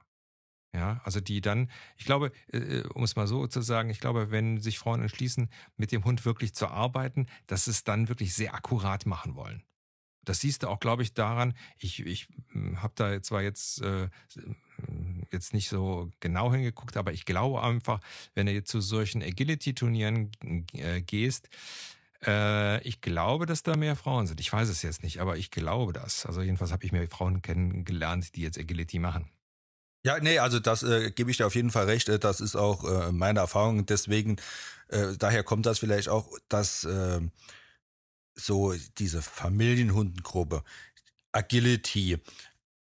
Ja, 0.73 1.00
also 1.04 1.20
die 1.20 1.40
dann, 1.40 1.70
ich 1.96 2.04
glaube, 2.04 2.32
äh, 2.52 2.58
äh, 2.58 2.88
um 2.94 3.04
es 3.04 3.14
mal 3.14 3.28
so 3.28 3.46
zu 3.46 3.61
sagen, 3.61 3.90
ich 3.90 4.00
glaube, 4.00 4.30
wenn 4.30 4.61
sich 4.61 4.78
Frauen 4.78 5.02
entschließen, 5.02 5.49
mit 5.76 5.92
dem 5.92 6.04
Hund 6.04 6.25
wirklich 6.25 6.54
zu 6.54 6.68
arbeiten, 6.68 7.26
dass 7.46 7.68
es 7.68 7.84
dann 7.84 8.08
wirklich 8.08 8.34
sehr 8.34 8.54
akkurat 8.54 9.06
machen 9.06 9.37
wollen. 9.37 9.62
Das 10.25 10.40
siehst 10.40 10.62
du 10.62 10.69
auch, 10.69 10.81
glaube 10.81 11.02
ich, 11.02 11.14
daran, 11.14 11.54
ich, 11.78 12.04
ich 12.04 12.28
hm, 12.52 12.83
habe 12.83 12.93
da 12.97 13.23
zwar 13.23 13.43
jetzt, 13.43 13.83
äh, 13.83 14.09
hm, 14.87 15.25
jetzt 15.31 15.54
nicht 15.54 15.69
so 15.69 16.11
genau 16.21 16.52
hingeguckt, 16.52 16.97
aber 16.97 17.12
ich 17.12 17.25
glaube 17.25 17.62
einfach, 17.62 18.00
wenn 18.35 18.47
du 18.47 18.52
jetzt 18.52 18.71
zu 18.71 18.81
solchen 18.81 19.23
Agility-Turnieren 19.23 20.31
äh, 20.73 21.00
gehst, 21.02 21.49
äh, 22.26 22.83
ich 22.87 23.00
glaube, 23.00 23.47
dass 23.47 23.62
da 23.62 23.76
mehr 23.76 23.97
Frauen 23.97 24.26
sind. 24.26 24.40
Ich 24.40 24.52
weiß 24.52 24.69
es 24.69 24.83
jetzt 24.83 25.02
nicht, 25.02 25.21
aber 25.21 25.37
ich 25.37 25.50
glaube 25.50 25.93
das. 25.93 26.26
Also 26.26 26.43
jedenfalls 26.43 26.73
habe 26.73 26.85
ich 26.85 26.93
mehr 26.93 27.09
Frauen 27.09 27.43
kennengelernt, 27.43 28.35
die 28.37 28.43
jetzt 28.43 28.59
Agility 28.59 28.99
machen. 28.99 29.31
Ja, 30.07 30.19
nee, 30.21 30.38
also 30.38 30.61
das 30.61 30.83
äh, 30.83 31.11
gebe 31.11 31.31
ich 31.31 31.38
dir 31.38 31.47
auf 31.47 31.54
jeden 31.54 31.71
Fall 31.71 31.87
recht. 31.87 32.09
Äh, 32.09 32.19
das 32.19 32.40
ist 32.40 32.57
auch 32.57 32.85
äh, 32.85 33.12
meine 33.12 33.40
Erfahrung. 33.40 33.87
Deswegen, 33.87 34.37
äh, 34.88 35.16
daher 35.19 35.43
kommt 35.43 35.66
das 35.66 35.78
vielleicht 35.78 36.09
auch, 36.09 36.28
dass 36.49 36.85
äh, 36.85 37.21
so 38.35 38.75
diese 38.99 39.23
Familienhundengruppe, 39.23 40.62
Agility, 41.33 42.19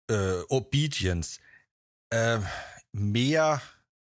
äh, 0.08 0.40
Obedience, 0.48 1.40
äh, 2.10 2.38
mehr 2.92 3.60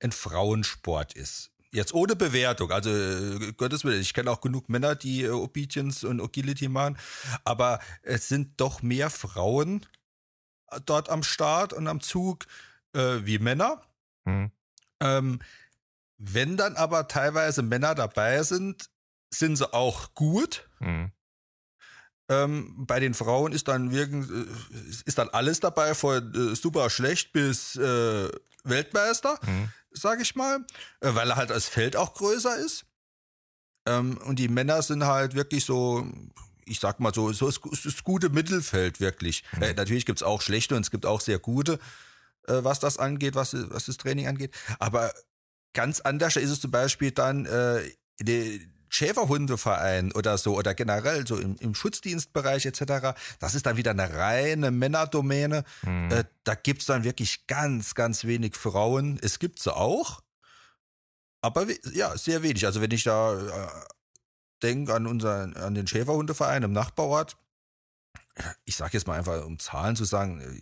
ein 0.02 0.12
Frauensport 0.12 1.14
ist. 1.14 1.52
Jetzt 1.72 1.94
ohne 1.94 2.16
Bewertung, 2.16 2.72
also 2.72 2.90
äh, 2.90 3.54
Gottes 3.54 3.84
Willen, 3.84 4.02
ich 4.02 4.14
kenne 4.14 4.32
auch 4.32 4.42
genug 4.42 4.70
Männer, 4.70 4.96
die 4.96 5.24
äh, 5.24 5.30
Obedience 5.30 6.04
und 6.04 6.22
Agility 6.22 6.68
machen, 6.68 6.98
aber 7.44 7.80
es 8.02 8.28
sind 8.28 8.60
doch 8.60 8.82
mehr 8.82 9.10
Frauen 9.10 9.86
dort 10.86 11.10
am 11.10 11.24
Start 11.24 11.74
und 11.74 11.88
am 11.88 12.02
Zug 12.02 12.46
äh, 12.94 13.20
wie 13.24 13.40
Männer. 13.40 13.82
Hm. 14.26 14.52
Ähm, 15.00 15.40
wenn 16.18 16.58
dann 16.58 16.76
aber 16.76 17.08
teilweise 17.08 17.62
Männer 17.62 17.96
dabei 17.96 18.44
sind, 18.44 18.90
sind 19.32 19.56
sie 19.56 19.72
auch 19.74 20.14
gut. 20.16 20.68
Hm. 20.80 21.12
Ähm, 22.30 22.86
bei 22.86 23.00
den 23.00 23.16
Frauen 23.16 23.52
ist 23.52 23.68
dann 23.68 23.92
wirklich, 23.92 24.30
äh, 24.30 24.46
ist 25.06 25.18
dann 25.18 25.30
alles 25.30 25.60
dabei, 25.60 25.96
von 25.96 26.34
äh, 26.34 26.56
super 26.56 26.90
schlecht 26.92 27.34
bis 27.34 27.76
äh, 27.76 28.30
Weltmeister, 28.64 29.40
mhm. 29.42 29.70
sag 29.92 30.22
ich 30.22 30.36
mal, 30.36 30.60
äh, 31.02 31.16
weil 31.16 31.30
er 31.32 31.36
halt 31.36 31.52
als 31.52 31.68
Feld 31.68 31.96
auch 31.96 32.14
größer 32.14 32.56
ist. 32.58 32.86
Ähm, 33.88 34.18
und 34.26 34.38
die 34.38 34.48
Männer 34.48 34.82
sind 34.84 35.04
halt 35.06 35.34
wirklich 35.34 35.66
so, 35.66 36.08
ich 36.66 36.80
sag 36.80 37.00
mal 37.00 37.14
so, 37.14 37.34
so 37.34 37.48
das, 37.48 37.60
das 37.84 38.04
gute 38.04 38.30
Mittelfeld 38.30 39.00
wirklich. 39.00 39.44
Mhm. 39.54 39.64
Äh, 39.64 39.74
natürlich 39.74 40.06
gibt's 40.06 40.24
auch 40.24 40.42
schlechte 40.42 40.76
und 40.76 40.82
es 40.82 40.92
gibt 40.92 41.08
auch 41.08 41.22
sehr 41.22 41.40
gute, 41.40 41.80
äh, 42.48 42.64
was 42.64 42.80
das 42.80 42.98
angeht, 42.98 43.34
was, 43.34 43.56
was 43.72 43.86
das 43.86 43.98
Training 43.98 44.28
angeht. 44.28 44.54
Aber 44.78 45.12
ganz 45.74 46.00
anders 46.02 46.36
ist 46.36 46.52
es 46.52 46.62
zum 46.62 46.70
Beispiel 46.70 47.12
dann 47.12 47.48
äh, 47.48 47.82
die, 48.20 48.70
Schäferhundeverein 48.90 50.12
oder 50.12 50.38
so 50.38 50.58
oder 50.58 50.74
generell 50.74 51.26
so 51.26 51.38
im, 51.38 51.56
im 51.58 51.76
Schutzdienstbereich 51.76 52.66
etc., 52.66 53.16
das 53.40 53.56
ist 53.56 53.66
dann 53.66 53.78
wieder 53.78 53.92
eine 53.92 54.14
reine 54.14 54.72
Männerdomäne. 54.72 55.64
Mhm. 55.84 56.12
Äh, 56.12 56.24
da 56.44 56.56
gibt's 56.56 56.86
dann 56.86 57.04
wirklich 57.04 57.48
ganz, 57.48 57.96
ganz 57.96 58.26
wenig 58.26 58.56
Frauen. 58.56 59.20
Es 59.22 59.40
gibt 59.40 59.60
sie 59.60 59.76
auch, 59.76 60.22
aber 61.42 61.68
ja, 61.94 62.18
sehr 62.18 62.44
wenig. 62.44 62.66
Also 62.66 62.82
wenn 62.82 62.92
ich 62.92 63.04
da 63.04 63.40
äh, 63.40 63.68
denke 64.62 64.94
an, 64.94 65.08
unseren, 65.08 65.56
an 65.56 65.76
den 65.76 65.88
Schäferhundeverein 65.88 66.64
im 66.64 66.74
Nachbarort, 66.74 67.38
ich 68.66 68.76
sage 68.76 68.94
jetzt 68.94 69.08
mal 69.08 69.18
einfach, 69.18 69.46
um 69.46 69.60
Zahlen 69.60 69.96
zu 69.96 70.06
sagen, 70.06 70.62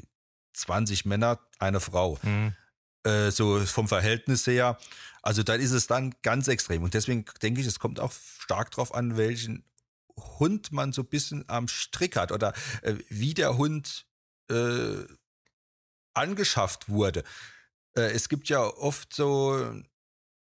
20 0.54 1.06
Männer, 1.06 1.40
eine 1.60 1.80
Frau. 1.80 2.18
Mhm. 2.24 2.56
Äh, 3.08 3.32
so 3.32 3.60
vom 3.65 3.88
Verhältnis 3.88 4.46
her. 4.48 4.78
Also 5.22 5.41
da 5.41 5.54
ist 5.54 5.72
es 5.72 5.88
dann 5.88 6.13
ganz 6.24 6.50
extrem. 6.50 6.84
Und 6.84 6.93
deswegen 6.93 7.24
denke 7.41 7.62
ich, 7.62 7.67
es 7.67 7.80
kommt 7.80 8.02
auch 8.02 8.12
stark 8.12 8.72
drauf 8.72 8.93
an, 8.93 9.15
welchen 9.15 9.63
Hund 10.39 10.74
man 10.74 10.91
so 10.91 11.04
ein 11.04 11.08
bisschen 11.08 11.46
am 11.48 11.70
Strick 11.70 12.17
hat 12.17 12.34
oder 12.34 12.54
äh, 12.82 12.96
wie 13.08 13.34
der 13.34 13.58
Hund 13.58 14.06
äh, 14.52 15.06
angeschafft 16.13 16.89
wurde. 16.89 17.24
Äh, 17.96 18.12
es 18.12 18.28
gibt 18.28 18.50
ja 18.50 18.62
oft 18.62 19.13
so, 19.13 19.54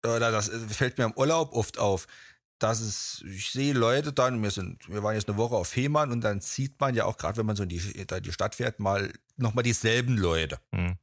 oder 0.06 0.32
das 0.32 0.50
fällt 0.70 0.98
mir 0.98 1.06
im 1.06 1.18
Urlaub 1.18 1.54
oft 1.54 1.80
auf, 1.80 2.08
dass 2.60 2.80
es, 2.80 3.24
ich 3.28 3.52
sehe 3.52 3.74
Leute 3.74 4.14
dann, 4.14 4.42
wir 4.42 4.52
sind, 4.52 4.88
wir 4.88 5.04
waren 5.04 5.16
jetzt 5.16 5.28
eine 5.28 5.38
Woche 5.38 5.56
auf 5.56 5.68
Fehmarn 5.68 6.12
und 6.14 6.22
dann 6.22 6.40
sieht 6.40 6.80
man 6.80 6.96
ja 6.96 7.06
auch 7.06 7.18
gerade, 7.18 7.38
wenn 7.38 7.46
man 7.46 7.58
so 7.58 7.64
in 7.64 7.70
die, 7.70 8.08
da 8.08 8.22
die 8.22 8.32
Stadt 8.32 8.56
fährt, 8.56 8.80
mal 8.80 9.12
nochmal 9.36 9.64
dieselben 9.64 10.18
Leute. 10.18 10.60
Mhm. 10.72 10.98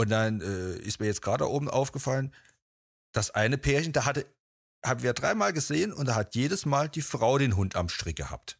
Und 0.00 0.08
dann 0.08 0.40
äh, 0.40 0.76
ist 0.78 0.98
mir 0.98 1.08
jetzt 1.08 1.20
gerade 1.20 1.46
oben 1.46 1.68
aufgefallen, 1.68 2.34
das 3.12 3.32
eine 3.32 3.58
Pärchen, 3.58 3.92
da 3.92 4.06
hatte, 4.06 4.24
haben 4.82 5.02
wir 5.02 5.12
dreimal 5.12 5.52
gesehen 5.52 5.92
und 5.92 6.06
da 6.06 6.14
hat 6.14 6.34
jedes 6.34 6.64
Mal 6.64 6.88
die 6.88 7.02
Frau 7.02 7.36
den 7.36 7.54
Hund 7.54 7.76
am 7.76 7.90
Strick 7.90 8.16
gehabt. 8.16 8.58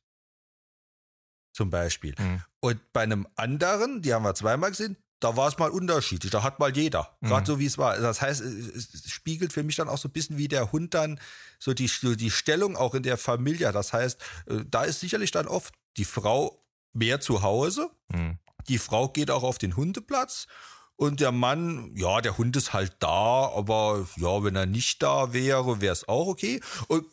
Zum 1.55 1.71
Beispiel. 1.71 2.15
Mhm. 2.19 2.43
Und 2.61 2.93
bei 2.93 3.01
einem 3.01 3.27
anderen, 3.37 4.03
die 4.03 4.13
haben 4.13 4.23
wir 4.23 4.35
zweimal 4.35 4.69
gesehen, 4.69 4.99
da 5.19 5.35
war 5.35 5.49
es 5.49 5.57
mal 5.57 5.71
unterschiedlich. 5.71 6.31
Da 6.31 6.43
hat 6.43 6.59
mal 6.59 6.77
jeder, 6.77 7.17
gerade 7.23 7.41
mhm. 7.41 7.47
so 7.47 7.59
wie 7.59 7.65
es 7.65 7.79
war. 7.79 7.99
Das 7.99 8.21
heißt, 8.21 8.43
es 8.43 9.11
spiegelt 9.11 9.55
für 9.55 9.63
mich 9.63 9.77
dann 9.77 9.89
auch 9.89 9.97
so 9.97 10.09
ein 10.09 10.13
bisschen, 10.13 10.37
wie 10.37 10.49
der 10.49 10.73
Hund 10.73 10.93
dann 10.93 11.19
so 11.59 11.73
die, 11.73 11.91
die 12.17 12.31
Stellung 12.31 12.77
auch 12.77 12.95
in 12.95 13.03
der 13.03 13.17
Familie. 13.17 13.73
Das 13.73 13.95
heißt, 13.95 14.21
äh, 14.45 14.65
da 14.71 14.85
ist 14.85 15.01
sicherlich 15.01 15.31
dann 15.31 15.49
oft 15.49 15.73
die 15.97 16.05
Frau 16.05 16.63
mehr 16.93 17.19
zu 17.19 17.41
Hause. 17.41 17.89
Mhm. 18.13 18.39
Die 18.69 18.77
Frau 18.77 19.09
geht 19.09 19.31
auch 19.31 19.43
auf 19.43 19.57
den 19.57 19.75
Hundeplatz 19.75 20.47
und 21.01 21.21
der 21.21 21.33
Mann, 21.33 21.97
ja, 21.97 22.21
der 22.21 22.37
Hund 22.37 22.55
ist 22.57 22.75
halt 22.75 22.97
da, 22.99 23.51
aber 23.55 24.07
ja, 24.17 24.45
wenn 24.45 24.55
er 24.55 24.67
nicht 24.67 25.03
da 25.03 25.33
wäre, 25.33 25.81
wäre 25.81 25.95
es 25.95 26.07
auch 26.07 26.27
okay. 26.27 26.61
Und 26.89 27.07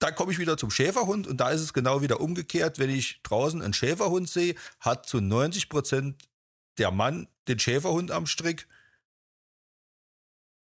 dann 0.00 0.14
komme 0.14 0.32
ich 0.32 0.38
wieder 0.38 0.58
zum 0.58 0.70
Schäferhund 0.70 1.26
und 1.26 1.38
da 1.38 1.48
ist 1.48 1.62
es 1.62 1.72
genau 1.72 2.02
wieder 2.02 2.20
umgekehrt. 2.20 2.78
Wenn 2.78 2.90
ich 2.90 3.22
draußen 3.22 3.62
einen 3.62 3.72
Schäferhund 3.72 4.28
sehe, 4.28 4.54
hat 4.80 5.08
zu 5.08 5.22
90 5.22 5.70
Prozent 5.70 6.28
der 6.76 6.90
Mann 6.90 7.26
den 7.48 7.58
Schäferhund 7.58 8.10
am 8.10 8.26
Strick. 8.26 8.68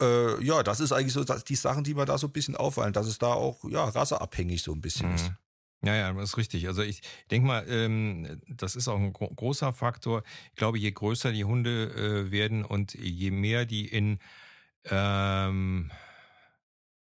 Äh, 0.03 0.45
ja, 0.45 0.62
das 0.62 0.81
ist 0.81 0.93
eigentlich 0.93 1.15
so 1.15 1.25
die 1.25 1.57
Sachen, 1.57 1.85
die 1.85 1.95
mir 1.95 2.05
da 2.05 2.19
so 2.19 2.27
ein 2.27 2.33
bisschen 2.33 2.55
auffallen, 2.55 2.93
dass 2.93 3.07
es 3.07 3.17
da 3.17 3.33
auch 3.33 3.65
ja 3.65 3.83
rasseabhängig 3.83 4.62
so 4.62 4.73
ein 4.73 4.83
bisschen 4.83 5.09
mhm. 5.09 5.15
ist. 5.15 5.33
Ja, 5.85 5.97
ja, 5.97 6.12
das 6.12 6.31
ist 6.31 6.37
richtig. 6.37 6.68
Also 6.68 6.83
ich 6.83 7.03
denke 7.31 7.47
mal, 7.47 7.66
ähm, 7.68 8.40
das 8.49 8.77
ist 8.77 8.87
auch 8.87 8.99
ein 8.99 9.12
gro 9.12 9.29
großer 9.35 9.73
Faktor. 9.73 10.23
Ich 10.51 10.57
glaube, 10.57 10.79
je 10.79 10.92
größer 10.92 11.33
die 11.33 11.45
Hunde 11.45 12.27
äh, 12.29 12.31
werden 12.31 12.64
und 12.64 12.95
je 12.95 13.33
mehr 13.33 13.66
die 13.66 13.88
in 13.88 14.21
ähm, 14.87 15.90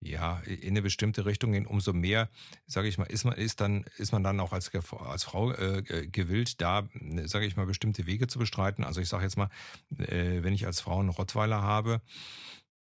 ja, 0.06 0.40
in 0.40 0.70
eine 0.70 0.82
bestimmte 0.82 1.26
Richtung 1.26 1.54
gehen, 1.54 1.66
umso 1.66 1.94
mehr, 1.94 2.30
sage 2.66 2.88
ich 2.88 2.98
mal, 2.98 3.06
ist 3.06 3.24
man, 3.24 3.36
ist 3.36 3.62
dann, 3.62 3.86
ist 3.98 4.12
man 4.12 4.24
dann 4.24 4.40
auch 4.40 4.52
als, 4.54 4.72
als 4.74 5.24
Frau 5.24 5.52
äh, 5.54 5.82
gewillt, 6.08 6.62
da, 6.62 6.88
sage 7.26 7.46
ich 7.46 7.56
mal, 7.56 7.66
bestimmte 7.66 8.06
Wege 8.06 8.28
zu 8.28 8.40
bestreiten. 8.40 8.84
Also 8.84 9.02
ich 9.02 9.10
sage 9.10 9.24
jetzt 9.24 9.38
mal, 9.38 9.50
äh, 9.98 10.44
wenn 10.44 10.54
ich 10.54 10.66
als 10.66 10.82
Frau 10.82 11.00
einen 11.00 11.10
Rottweiler 11.10 11.62
habe, 11.62 12.02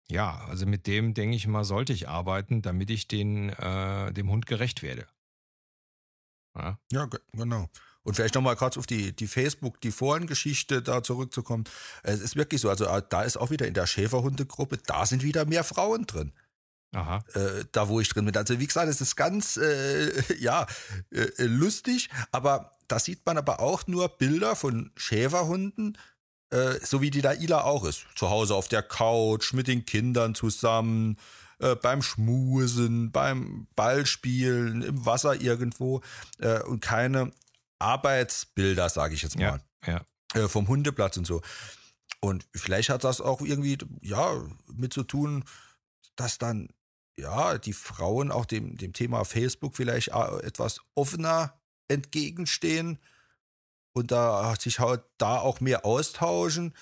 ja, 0.10 0.46
also 0.48 0.66
mit 0.66 0.88
dem, 0.88 1.14
denke 1.14 1.36
ich 1.36 1.48
mal, 1.48 1.64
sollte 1.64 1.94
ich 1.94 2.08
arbeiten, 2.08 2.62
damit 2.62 2.90
ich 2.92 3.08
den, 3.08 3.50
äh, 3.50 4.14
dem 4.14 4.30
Hund 4.30 4.46
gerecht 4.46 4.84
werde. 4.84 5.08
Ja, 6.58 6.80
ja 6.92 7.10
genau. 7.34 7.70
Und 8.04 8.16
vielleicht 8.16 8.36
nochmal 8.36 8.56
kurz 8.56 8.78
auf 8.78 8.88
die, 8.88 9.14
die 9.14 9.28
Facebook, 9.28 9.82
die 9.82 9.92
Forengeschichte 9.92 10.82
da 10.82 11.04
zurückzukommen. 11.04 11.66
Es 12.04 12.22
ist 12.22 12.38
wirklich 12.38 12.62
so, 12.62 12.70
also 12.70 12.86
äh, 12.86 13.02
da 13.10 13.24
ist 13.24 13.36
auch 13.36 13.50
wieder 13.50 13.68
in 13.68 13.74
der 13.74 13.86
Schäferhundegruppe, 13.86 14.78
da 14.86 15.06
sind 15.06 15.24
wieder 15.24 15.46
mehr 15.46 15.66
Frauen 15.66 16.06
drin. 16.06 16.32
Aha. 16.94 17.24
Äh, 17.34 17.66
da 17.74 17.90
wo 17.90 18.00
ich 18.00 18.08
drin 18.08 18.26
bin. 18.26 18.38
Also 18.38 18.60
wie 18.60 18.68
gesagt, 18.68 18.88
es 18.88 19.02
ist 19.02 19.18
ganz 19.18 19.58
äh, 19.58 20.12
ja 20.40 20.66
äh, 21.12 21.44
lustig, 21.44 22.10
aber 22.32 22.72
da 22.88 23.00
sieht 23.00 23.26
man 23.26 23.38
aber 23.38 23.60
auch 23.60 23.88
nur 23.88 24.08
Bilder 24.08 24.56
von 24.56 24.92
Schäferhunden, 24.96 25.98
äh, 26.50 26.76
so 26.82 27.02
wie 27.02 27.12
die 27.12 27.22
da 27.22 27.34
Ila 27.34 27.64
auch 27.64 27.84
ist. 27.84 28.06
Zu 28.16 28.30
Hause 28.30 28.56
auf 28.56 28.70
der 28.70 28.84
Couch 28.84 29.54
mit 29.54 29.68
den 29.68 29.86
Kindern 29.86 30.34
zusammen, 30.34 31.18
äh, 31.60 31.76
beim 31.76 32.02
Schmusen, 32.02 33.12
beim 33.12 33.68
Ballspielen, 33.76 34.82
im 34.82 35.06
Wasser 35.06 35.42
irgendwo 35.42 36.02
äh, 36.40 36.62
und 36.64 36.82
keine 36.82 37.32
Arbeitsbilder, 37.80 38.90
sage 38.90 39.16
ich 39.16 39.24
jetzt 39.24 39.38
mal, 39.38 39.62
ja, 39.86 40.02
ja. 40.34 40.44
Äh, 40.44 40.48
vom 40.48 40.68
Hundeplatz 40.68 41.18
und 41.18 41.26
so. 41.26 41.42
Und 42.20 42.48
vielleicht 42.54 42.90
hat 42.90 43.04
das 43.04 43.22
auch 43.22 43.42
irgendwie, 43.42 43.78
ja, 44.02 44.44
mit 44.74 44.94
zu 44.94 45.04
tun, 45.04 45.44
dass 46.16 46.38
dann, 46.38 46.70
ja, 47.18 47.58
die 47.58 47.74
Frauen 47.74 48.32
auch 48.32 48.46
dem, 48.46 48.78
dem 48.78 48.94
Thema 48.94 49.24
Facebook 49.26 49.76
vielleicht 49.76 50.10
etwas 50.10 50.82
offener 50.96 51.60
entgegenstehen 51.88 53.00
und 53.94 54.12
da 54.12 54.56
sich 54.60 54.80
halt 54.80 55.02
da 55.18 55.40
auch 55.40 55.60
mehr 55.60 55.86
austauschen 55.86 56.76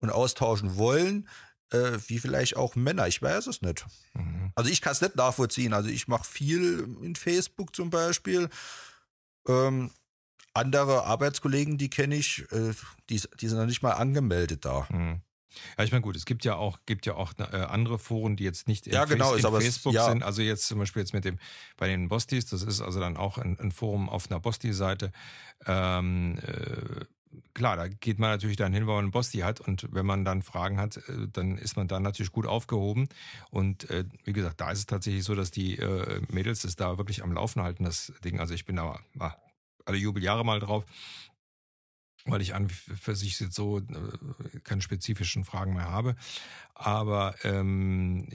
und 0.00 0.10
austauschen 0.10 0.76
wollen, 0.76 1.28
äh, 1.72 1.98
wie 2.06 2.18
vielleicht 2.18 2.56
auch 2.56 2.76
Männer. 2.76 3.06
Ich 3.08 3.20
weiß 3.22 3.46
es 3.46 3.62
nicht. 3.62 3.86
Mhm. 4.14 4.52
Also 4.54 4.70
ich 4.70 4.80
kann 4.80 4.92
es 4.92 5.00
nicht 5.00 5.16
nachvollziehen. 5.16 5.72
Also 5.72 5.88
ich 5.88 6.08
mache 6.08 6.24
viel 6.24 6.86
in 7.02 7.16
Facebook 7.16 7.74
zum 7.74 7.90
Beispiel. 7.90 8.48
Ähm, 9.48 9.90
andere 10.54 11.04
Arbeitskollegen, 11.04 11.78
die 11.78 11.88
kenne 11.88 12.14
ich, 12.14 12.44
äh, 12.52 12.74
die, 13.08 13.20
die, 13.40 13.48
sind 13.48 13.58
noch 13.58 13.66
nicht 13.66 13.82
mal 13.82 13.92
angemeldet 13.92 14.64
da. 14.64 14.86
Mhm. 14.90 15.22
Ja, 15.76 15.84
ich 15.84 15.92
meine, 15.92 16.02
gut, 16.02 16.16
es 16.16 16.24
gibt 16.24 16.44
ja 16.44 16.56
auch, 16.56 16.78
gibt 16.86 17.04
ja 17.06 17.14
auch 17.14 17.32
äh, 17.38 17.56
andere 17.56 17.98
Foren, 17.98 18.36
die 18.36 18.44
jetzt 18.44 18.68
nicht 18.68 18.86
ja, 18.86 19.04
genau, 19.04 19.34
in 19.34 19.42
Facebook 19.42 19.92
es, 19.92 19.96
ja. 19.96 20.08
sind. 20.08 20.22
Also 20.22 20.42
jetzt 20.42 20.66
zum 20.66 20.78
Beispiel 20.78 21.02
jetzt 21.02 21.12
mit 21.12 21.24
dem, 21.24 21.38
bei 21.76 21.88
den 21.88 22.08
Bostis, 22.08 22.46
das 22.46 22.62
ist 22.62 22.80
also 22.80 23.00
dann 23.00 23.16
auch 23.16 23.38
ein, 23.38 23.58
ein 23.58 23.70
Forum 23.70 24.08
auf 24.08 24.30
einer 24.30 24.40
Bosti-Seite. 24.40 25.12
Ähm, 25.66 26.38
äh, 26.38 27.04
klar, 27.54 27.76
da 27.76 27.88
geht 27.88 28.18
man 28.18 28.30
natürlich 28.30 28.56
dann 28.56 28.72
hin, 28.72 28.86
weil 28.86 28.94
man 28.94 29.04
einen 29.04 29.12
Bosti 29.12 29.38
hat 29.38 29.60
und 29.60 29.88
wenn 29.92 30.06
man 30.06 30.24
dann 30.24 30.42
Fragen 30.42 30.78
hat, 30.78 30.96
äh, 31.08 31.28
dann 31.32 31.56
ist 31.58 31.76
man 31.76 31.88
da 31.88 32.00
natürlich 32.00 32.32
gut 32.32 32.46
aufgehoben. 32.46 33.08
Und 33.50 33.88
äh, 33.90 34.04
wie 34.24 34.32
gesagt, 34.32 34.60
da 34.60 34.70
ist 34.70 34.78
es 34.78 34.86
tatsächlich 34.86 35.24
so, 35.24 35.34
dass 35.34 35.50
die 35.50 35.78
äh, 35.78 36.20
Mädels 36.30 36.64
es 36.64 36.76
da 36.76 36.98
wirklich 36.98 37.22
am 37.22 37.32
Laufen 37.32 37.62
halten, 37.62 37.84
das 37.84 38.12
Ding. 38.24 38.40
Also 38.40 38.54
ich 38.54 38.64
bin 38.64 38.76
da 38.76 38.98
ah, 39.18 39.36
alle 39.84 39.98
Jubeljahre 39.98 40.44
mal 40.44 40.60
drauf, 40.60 40.84
weil 42.24 42.40
ich 42.40 42.54
an 42.54 42.68
für 42.68 43.16
sich 43.16 43.38
jetzt 43.40 43.54
so 43.54 43.78
äh, 43.78 44.60
keine 44.64 44.82
spezifischen 44.82 45.44
Fragen 45.44 45.74
mehr 45.74 45.90
habe. 45.90 46.16
Aber 46.74 47.34
ähm, 47.44 48.28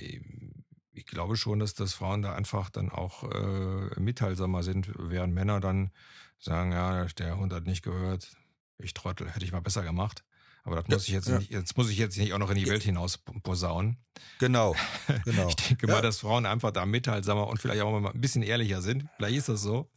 ich 0.91 1.05
glaube 1.05 1.37
schon, 1.37 1.59
dass 1.59 1.73
das 1.73 1.93
Frauen 1.93 2.21
da 2.21 2.33
einfach 2.33 2.69
dann 2.69 2.89
auch 2.89 3.23
äh, 3.23 3.99
mitteilsamer 3.99 4.63
sind, 4.63 4.91
während 4.97 5.33
Männer 5.33 5.59
dann 5.59 5.91
sagen, 6.39 6.71
ja, 6.71 7.05
der 7.05 7.37
Hund 7.37 7.53
hat 7.53 7.65
nicht 7.65 7.83
gehört, 7.83 8.35
ich 8.79 8.93
Trottel, 8.93 9.29
hätte 9.29 9.45
ich 9.45 9.51
mal 9.51 9.61
besser 9.61 9.83
gemacht. 9.83 10.23
Aber 10.63 10.75
das 10.75 10.87
muss 10.87 11.07
ich 11.07 11.13
jetzt 11.13 11.29
ja. 11.29 11.37
nicht, 11.39 11.49
jetzt 11.49 11.77
muss 11.77 11.89
ich 11.89 11.97
jetzt 11.97 12.17
nicht 12.17 12.33
auch 12.33 12.39
noch 12.39 12.49
in 12.49 12.57
die 12.57 12.67
Welt 12.67 12.83
hinaus 12.83 13.17
posaunen. 13.17 13.97
Genau, 14.39 14.75
genau. 15.23 15.47
ich 15.47 15.55
denke 15.55 15.87
ja. 15.87 15.93
mal, 15.93 16.01
dass 16.01 16.19
Frauen 16.19 16.45
einfach 16.45 16.71
da 16.71 16.85
mitteilsamer 16.85 17.47
und 17.47 17.61
vielleicht 17.61 17.81
auch 17.81 17.99
mal 17.99 18.11
ein 18.11 18.19
bisschen 18.19 18.43
ehrlicher 18.43 18.81
sind. 18.81 19.05
Vielleicht 19.15 19.37
ist 19.37 19.49
das 19.49 19.61
so. 19.61 19.89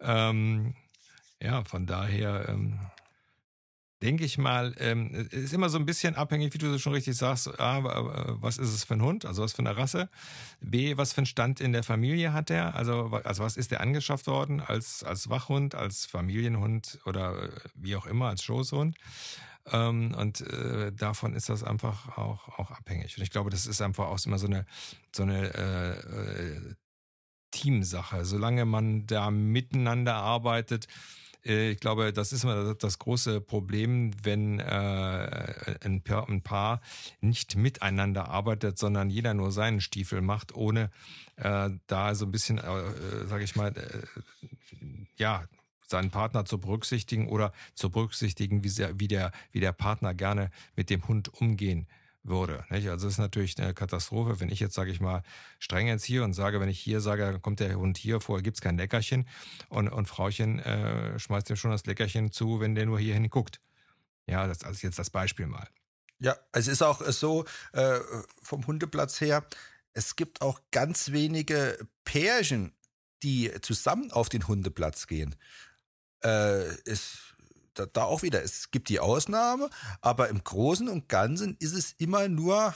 Ähm, 0.00 0.74
ja, 1.42 1.64
von 1.64 1.86
daher 1.86 2.48
ähm, 2.48 2.80
denke 4.02 4.24
ich 4.24 4.38
mal, 4.38 4.74
ähm, 4.78 5.28
ist 5.30 5.52
immer 5.52 5.68
so 5.68 5.78
ein 5.78 5.86
bisschen 5.86 6.14
abhängig, 6.14 6.52
wie 6.54 6.58
du 6.58 6.78
schon 6.78 6.92
richtig 6.92 7.16
sagst, 7.16 7.58
A, 7.60 7.82
was 8.40 8.58
ist 8.58 8.74
es 8.74 8.84
für 8.84 8.94
ein 8.94 9.02
Hund, 9.02 9.24
also 9.24 9.42
was 9.42 9.52
für 9.52 9.60
eine 9.60 9.76
Rasse, 9.76 10.08
B, 10.60 10.96
was 10.96 11.12
für 11.12 11.18
einen 11.18 11.26
Stand 11.26 11.60
in 11.60 11.72
der 11.72 11.82
Familie 11.82 12.32
hat 12.32 12.50
er, 12.50 12.74
also, 12.74 13.06
also 13.24 13.42
was 13.42 13.56
ist 13.56 13.70
der 13.70 13.80
angeschafft 13.80 14.26
worden 14.26 14.60
als, 14.60 15.04
als 15.04 15.30
Wachhund, 15.30 15.74
als 15.74 16.06
Familienhund 16.06 16.98
oder 17.06 17.50
wie 17.74 17.96
auch 17.96 18.06
immer, 18.06 18.28
als 18.28 18.42
Schoßhund. 18.42 18.96
Ähm, 19.72 20.14
und 20.14 20.42
äh, 20.42 20.92
davon 20.92 21.34
ist 21.34 21.48
das 21.48 21.64
einfach 21.64 22.18
auch, 22.18 22.58
auch 22.58 22.70
abhängig. 22.70 23.16
Und 23.16 23.22
ich 23.22 23.30
glaube, 23.30 23.48
das 23.48 23.66
ist 23.66 23.80
einfach 23.80 24.08
auch 24.08 24.18
immer 24.26 24.38
so 24.38 24.46
eine, 24.46 24.66
so 25.14 25.22
eine 25.22 25.54
äh, 25.54 26.58
äh 26.58 26.74
Teamsache. 27.50 28.24
Solange 28.24 28.64
man 28.64 29.06
da 29.06 29.30
miteinander 29.30 30.16
arbeitet, 30.16 30.86
äh, 30.86 31.23
ich 31.44 31.78
glaube, 31.78 32.12
das 32.12 32.32
ist 32.32 32.44
immer 32.44 32.74
das 32.74 32.98
große 32.98 33.40
Problem, 33.42 34.12
wenn 34.22 34.60
äh, 34.60 35.76
ein, 35.84 36.02
Paar, 36.42 36.80
nicht 37.20 37.56
miteinander 37.56 38.28
arbeitet, 38.28 38.78
sondern 38.78 39.10
jeder 39.10 39.34
nur 39.34 39.52
seinen 39.52 39.82
Stiefel 39.82 40.22
macht, 40.22 40.54
ohne 40.54 40.90
äh, 41.36 41.70
da 41.86 42.14
so 42.14 42.24
ein 42.24 42.30
bisschen, 42.30 42.58
äh, 42.58 43.26
sage 43.26 43.44
ich 43.44 43.56
mal, 43.56 43.76
äh, 43.76 44.06
ja, 45.16 45.44
seinen 45.86 46.10
Partner 46.10 46.46
zu 46.46 46.58
berücksichtigen 46.58 47.28
oder 47.28 47.52
zu 47.74 47.90
berücksichtigen, 47.90 48.64
wie, 48.64 49.08
der, 49.08 49.32
wie 49.52 49.60
der 49.60 49.72
Partner 49.72 50.14
gerne 50.14 50.50
mit 50.76 50.88
dem 50.88 51.06
Hund 51.06 51.28
umgehen 51.28 51.86
würde. 52.24 52.64
Nicht? 52.70 52.88
Also 52.88 53.06
es 53.06 53.14
ist 53.14 53.18
natürlich 53.18 53.58
eine 53.58 53.74
Katastrophe, 53.74 54.40
wenn 54.40 54.48
ich 54.48 54.60
jetzt, 54.60 54.74
sage 54.74 54.90
ich 54.90 55.00
mal, 55.00 55.22
streng 55.58 55.86
erziehe 55.88 56.24
und 56.24 56.32
sage, 56.32 56.60
wenn 56.60 56.68
ich 56.68 56.80
hier 56.80 57.00
sage, 57.00 57.38
kommt 57.40 57.60
der 57.60 57.76
Hund 57.76 57.98
hier, 57.98 58.20
vorher 58.20 58.42
gibt's 58.42 58.60
kein 58.60 58.76
Leckerchen 58.76 59.28
und, 59.68 59.88
und 59.88 60.06
Frauchen 60.06 60.58
äh, 60.58 61.18
schmeißt 61.18 61.50
ihm 61.50 61.56
schon 61.56 61.70
das 61.70 61.86
Leckerchen 61.86 62.32
zu, 62.32 62.60
wenn 62.60 62.74
der 62.74 62.86
nur 62.86 62.98
hierhin 62.98 63.28
guckt. 63.28 63.60
Ja, 64.26 64.46
das 64.46 64.58
ist 64.58 64.64
also 64.64 64.86
jetzt 64.86 64.98
das 64.98 65.10
Beispiel 65.10 65.46
mal. 65.46 65.68
Ja, 66.18 66.36
es 66.52 66.66
ist 66.68 66.82
auch 66.82 67.02
so 67.02 67.44
äh, 67.72 68.00
vom 68.42 68.66
Hundeplatz 68.66 69.20
her, 69.20 69.44
es 69.92 70.16
gibt 70.16 70.40
auch 70.40 70.60
ganz 70.70 71.12
wenige 71.12 71.78
Pärchen, 72.04 72.72
die 73.22 73.50
zusammen 73.62 74.10
auf 74.10 74.28
den 74.28 74.48
Hundeplatz 74.48 75.06
gehen. 75.06 75.36
Äh, 76.22 76.64
es 76.86 77.33
da, 77.74 77.86
da 77.86 78.04
auch 78.04 78.22
wieder, 78.22 78.42
es 78.42 78.70
gibt 78.70 78.88
die 78.88 79.00
Ausnahme, 79.00 79.70
aber 80.00 80.28
im 80.28 80.42
Großen 80.42 80.88
und 80.88 81.08
Ganzen 81.08 81.56
ist 81.58 81.74
es 81.74 81.92
immer 81.92 82.28
nur 82.28 82.74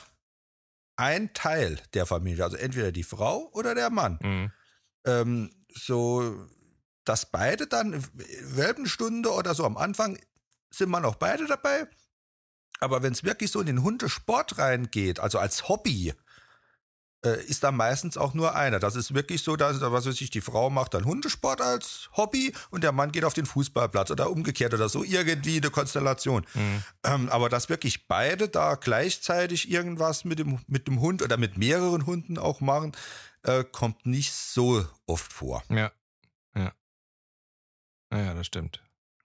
ein 0.96 1.32
Teil 1.32 1.80
der 1.94 2.06
Familie, 2.06 2.44
also 2.44 2.56
entweder 2.56 2.92
die 2.92 3.04
Frau 3.04 3.48
oder 3.52 3.74
der 3.74 3.90
Mann. 3.90 4.18
Mhm. 4.20 4.52
Ähm, 5.06 5.50
so, 5.72 6.46
dass 7.04 7.30
beide 7.30 7.66
dann 7.66 8.04
Welpenstunde 8.14 9.30
oder 9.30 9.54
so 9.54 9.64
am 9.64 9.76
Anfang 9.76 10.18
sind 10.70 10.90
wir 10.90 11.00
noch 11.00 11.14
beide 11.14 11.46
dabei. 11.46 11.88
Aber 12.80 13.02
wenn 13.02 13.12
es 13.12 13.24
wirklich 13.24 13.50
so 13.50 13.60
in 13.60 13.66
den 13.66 13.82
Hundesport 13.82 14.58
reingeht, 14.58 15.20
also 15.20 15.38
als 15.38 15.68
Hobby, 15.68 16.14
äh, 17.24 17.42
ist 17.44 17.64
da 17.64 17.72
meistens 17.72 18.16
auch 18.16 18.34
nur 18.34 18.54
einer. 18.54 18.78
Das 18.78 18.94
ist 18.94 19.14
wirklich 19.14 19.42
so, 19.42 19.56
dass 19.56 19.80
was 19.80 20.06
weiß 20.06 20.20
ich, 20.20 20.30
die 20.30 20.40
Frau 20.40 20.70
macht 20.70 20.94
dann 20.94 21.04
Hundesport 21.04 21.60
als 21.60 22.08
Hobby 22.16 22.52
und 22.70 22.84
der 22.84 22.92
Mann 22.92 23.12
geht 23.12 23.24
auf 23.24 23.34
den 23.34 23.46
Fußballplatz 23.46 24.10
oder 24.10 24.30
umgekehrt 24.30 24.74
oder 24.74 24.88
so, 24.88 25.02
irgendwie 25.02 25.56
eine 25.56 25.70
Konstellation. 25.70 26.46
Mhm. 26.54 26.82
Ähm, 27.04 27.28
aber 27.28 27.48
dass 27.48 27.68
wirklich 27.68 28.06
beide 28.06 28.48
da 28.48 28.76
gleichzeitig 28.76 29.70
irgendwas 29.70 30.24
mit 30.24 30.38
dem, 30.38 30.60
mit 30.66 30.86
dem 30.86 31.00
Hund 31.00 31.22
oder 31.22 31.36
mit 31.36 31.58
mehreren 31.58 32.06
Hunden 32.06 32.38
auch 32.38 32.60
machen, 32.60 32.92
äh, 33.42 33.64
kommt 33.64 34.06
nicht 34.06 34.32
so 34.32 34.86
oft 35.06 35.32
vor. 35.32 35.62
Ja. 35.70 35.90
Ja. 36.54 36.72
Naja, 38.10 38.34
das 38.34 38.46
stimmt. 38.46 38.82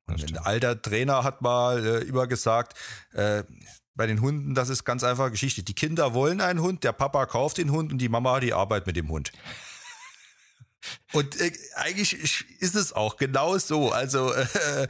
Das 0.07 0.21
und 0.21 0.37
ein 0.37 0.43
alter 0.43 0.81
Trainer 0.81 1.23
hat 1.23 1.41
mal 1.41 1.85
äh, 1.85 1.99
immer 2.03 2.27
gesagt, 2.27 2.77
äh, 3.13 3.43
bei 3.95 4.07
den 4.07 4.21
Hunden, 4.21 4.55
das 4.55 4.69
ist 4.69 4.83
ganz 4.83 5.03
einfache 5.03 5.31
Geschichte. 5.31 5.63
Die 5.63 5.75
Kinder 5.75 6.13
wollen 6.13 6.41
einen 6.41 6.61
Hund, 6.61 6.83
der 6.83 6.93
Papa 6.93 7.25
kauft 7.25 7.57
den 7.57 7.71
Hund 7.71 7.91
und 7.91 7.99
die 7.99 8.09
Mama 8.09 8.35
hat 8.35 8.43
die 8.43 8.53
Arbeit 8.53 8.87
mit 8.87 8.95
dem 8.95 9.09
Hund. 9.09 9.31
Und 11.13 11.39
äh, 11.39 11.53
eigentlich 11.75 12.43
ist 12.59 12.75
es 12.75 12.91
auch 12.91 13.15
genau 13.15 13.57
so. 13.57 13.93
Also 13.93 14.33
äh, 14.33 14.87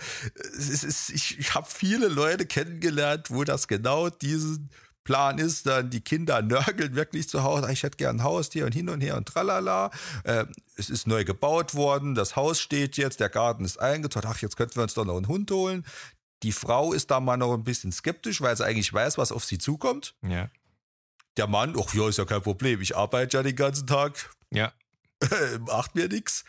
es 0.57 0.83
ist, 0.83 1.11
ich, 1.11 1.37
ich 1.37 1.53
habe 1.53 1.67
viele 1.69 2.07
Leute 2.07 2.47
kennengelernt, 2.47 3.29
wo 3.29 3.43
das 3.43 3.67
genau 3.67 4.09
diesen 4.09 4.71
Plan 5.03 5.37
ist, 5.37 5.67
dann 5.67 5.89
die 5.89 6.01
Kinder 6.01 6.41
nörgeln 6.41 6.95
wirklich 6.95 7.27
zu 7.27 7.43
Hause. 7.43 7.71
Ich 7.71 7.83
hätte 7.83 7.97
gern 7.97 8.17
ein 8.17 8.23
Haustier 8.23 8.65
und 8.65 8.73
hin 8.73 8.89
und 8.89 9.01
her 9.01 9.17
und 9.17 9.27
tralala. 9.27 9.91
Äh, 10.23 10.45
es 10.77 10.89
ist 10.89 11.07
neu 11.07 11.25
gebaut 11.25 11.75
worden, 11.75 12.15
das 12.15 12.35
Haus 12.35 12.59
steht 12.59 12.97
jetzt, 12.97 13.19
der 13.19 13.29
Garten 13.29 13.65
ist 13.65 13.79
eingezogen. 13.79 14.29
Ach, 14.31 14.41
jetzt 14.41 14.57
könnten 14.57 14.75
wir 14.77 14.83
uns 14.83 14.93
doch 14.93 15.05
noch 15.05 15.17
einen 15.17 15.27
Hund 15.27 15.51
holen. 15.51 15.85
Die 16.43 16.51
Frau 16.51 16.93
ist 16.93 17.09
da 17.09 17.19
mal 17.19 17.37
noch 17.37 17.53
ein 17.53 17.63
bisschen 17.63 17.91
skeptisch, 17.91 18.41
weil 18.41 18.55
sie 18.55 18.65
eigentlich 18.65 18.93
weiß, 18.93 19.17
was 19.17 19.31
auf 19.31 19.45
sie 19.45 19.57
zukommt. 19.57 20.15
Ja. 20.21 20.49
Der 21.37 21.47
Mann, 21.47 21.75
ach 21.79 21.93
ja, 21.93 22.07
ist 22.09 22.17
ja 22.17 22.25
kein 22.25 22.41
Problem. 22.41 22.81
Ich 22.81 22.95
arbeite 22.95 23.37
ja 23.37 23.43
den 23.43 23.55
ganzen 23.55 23.87
Tag. 23.87 24.29
Ja. 24.51 24.71
Macht 25.61 25.95
mir 25.95 26.09
nichts. 26.09 26.43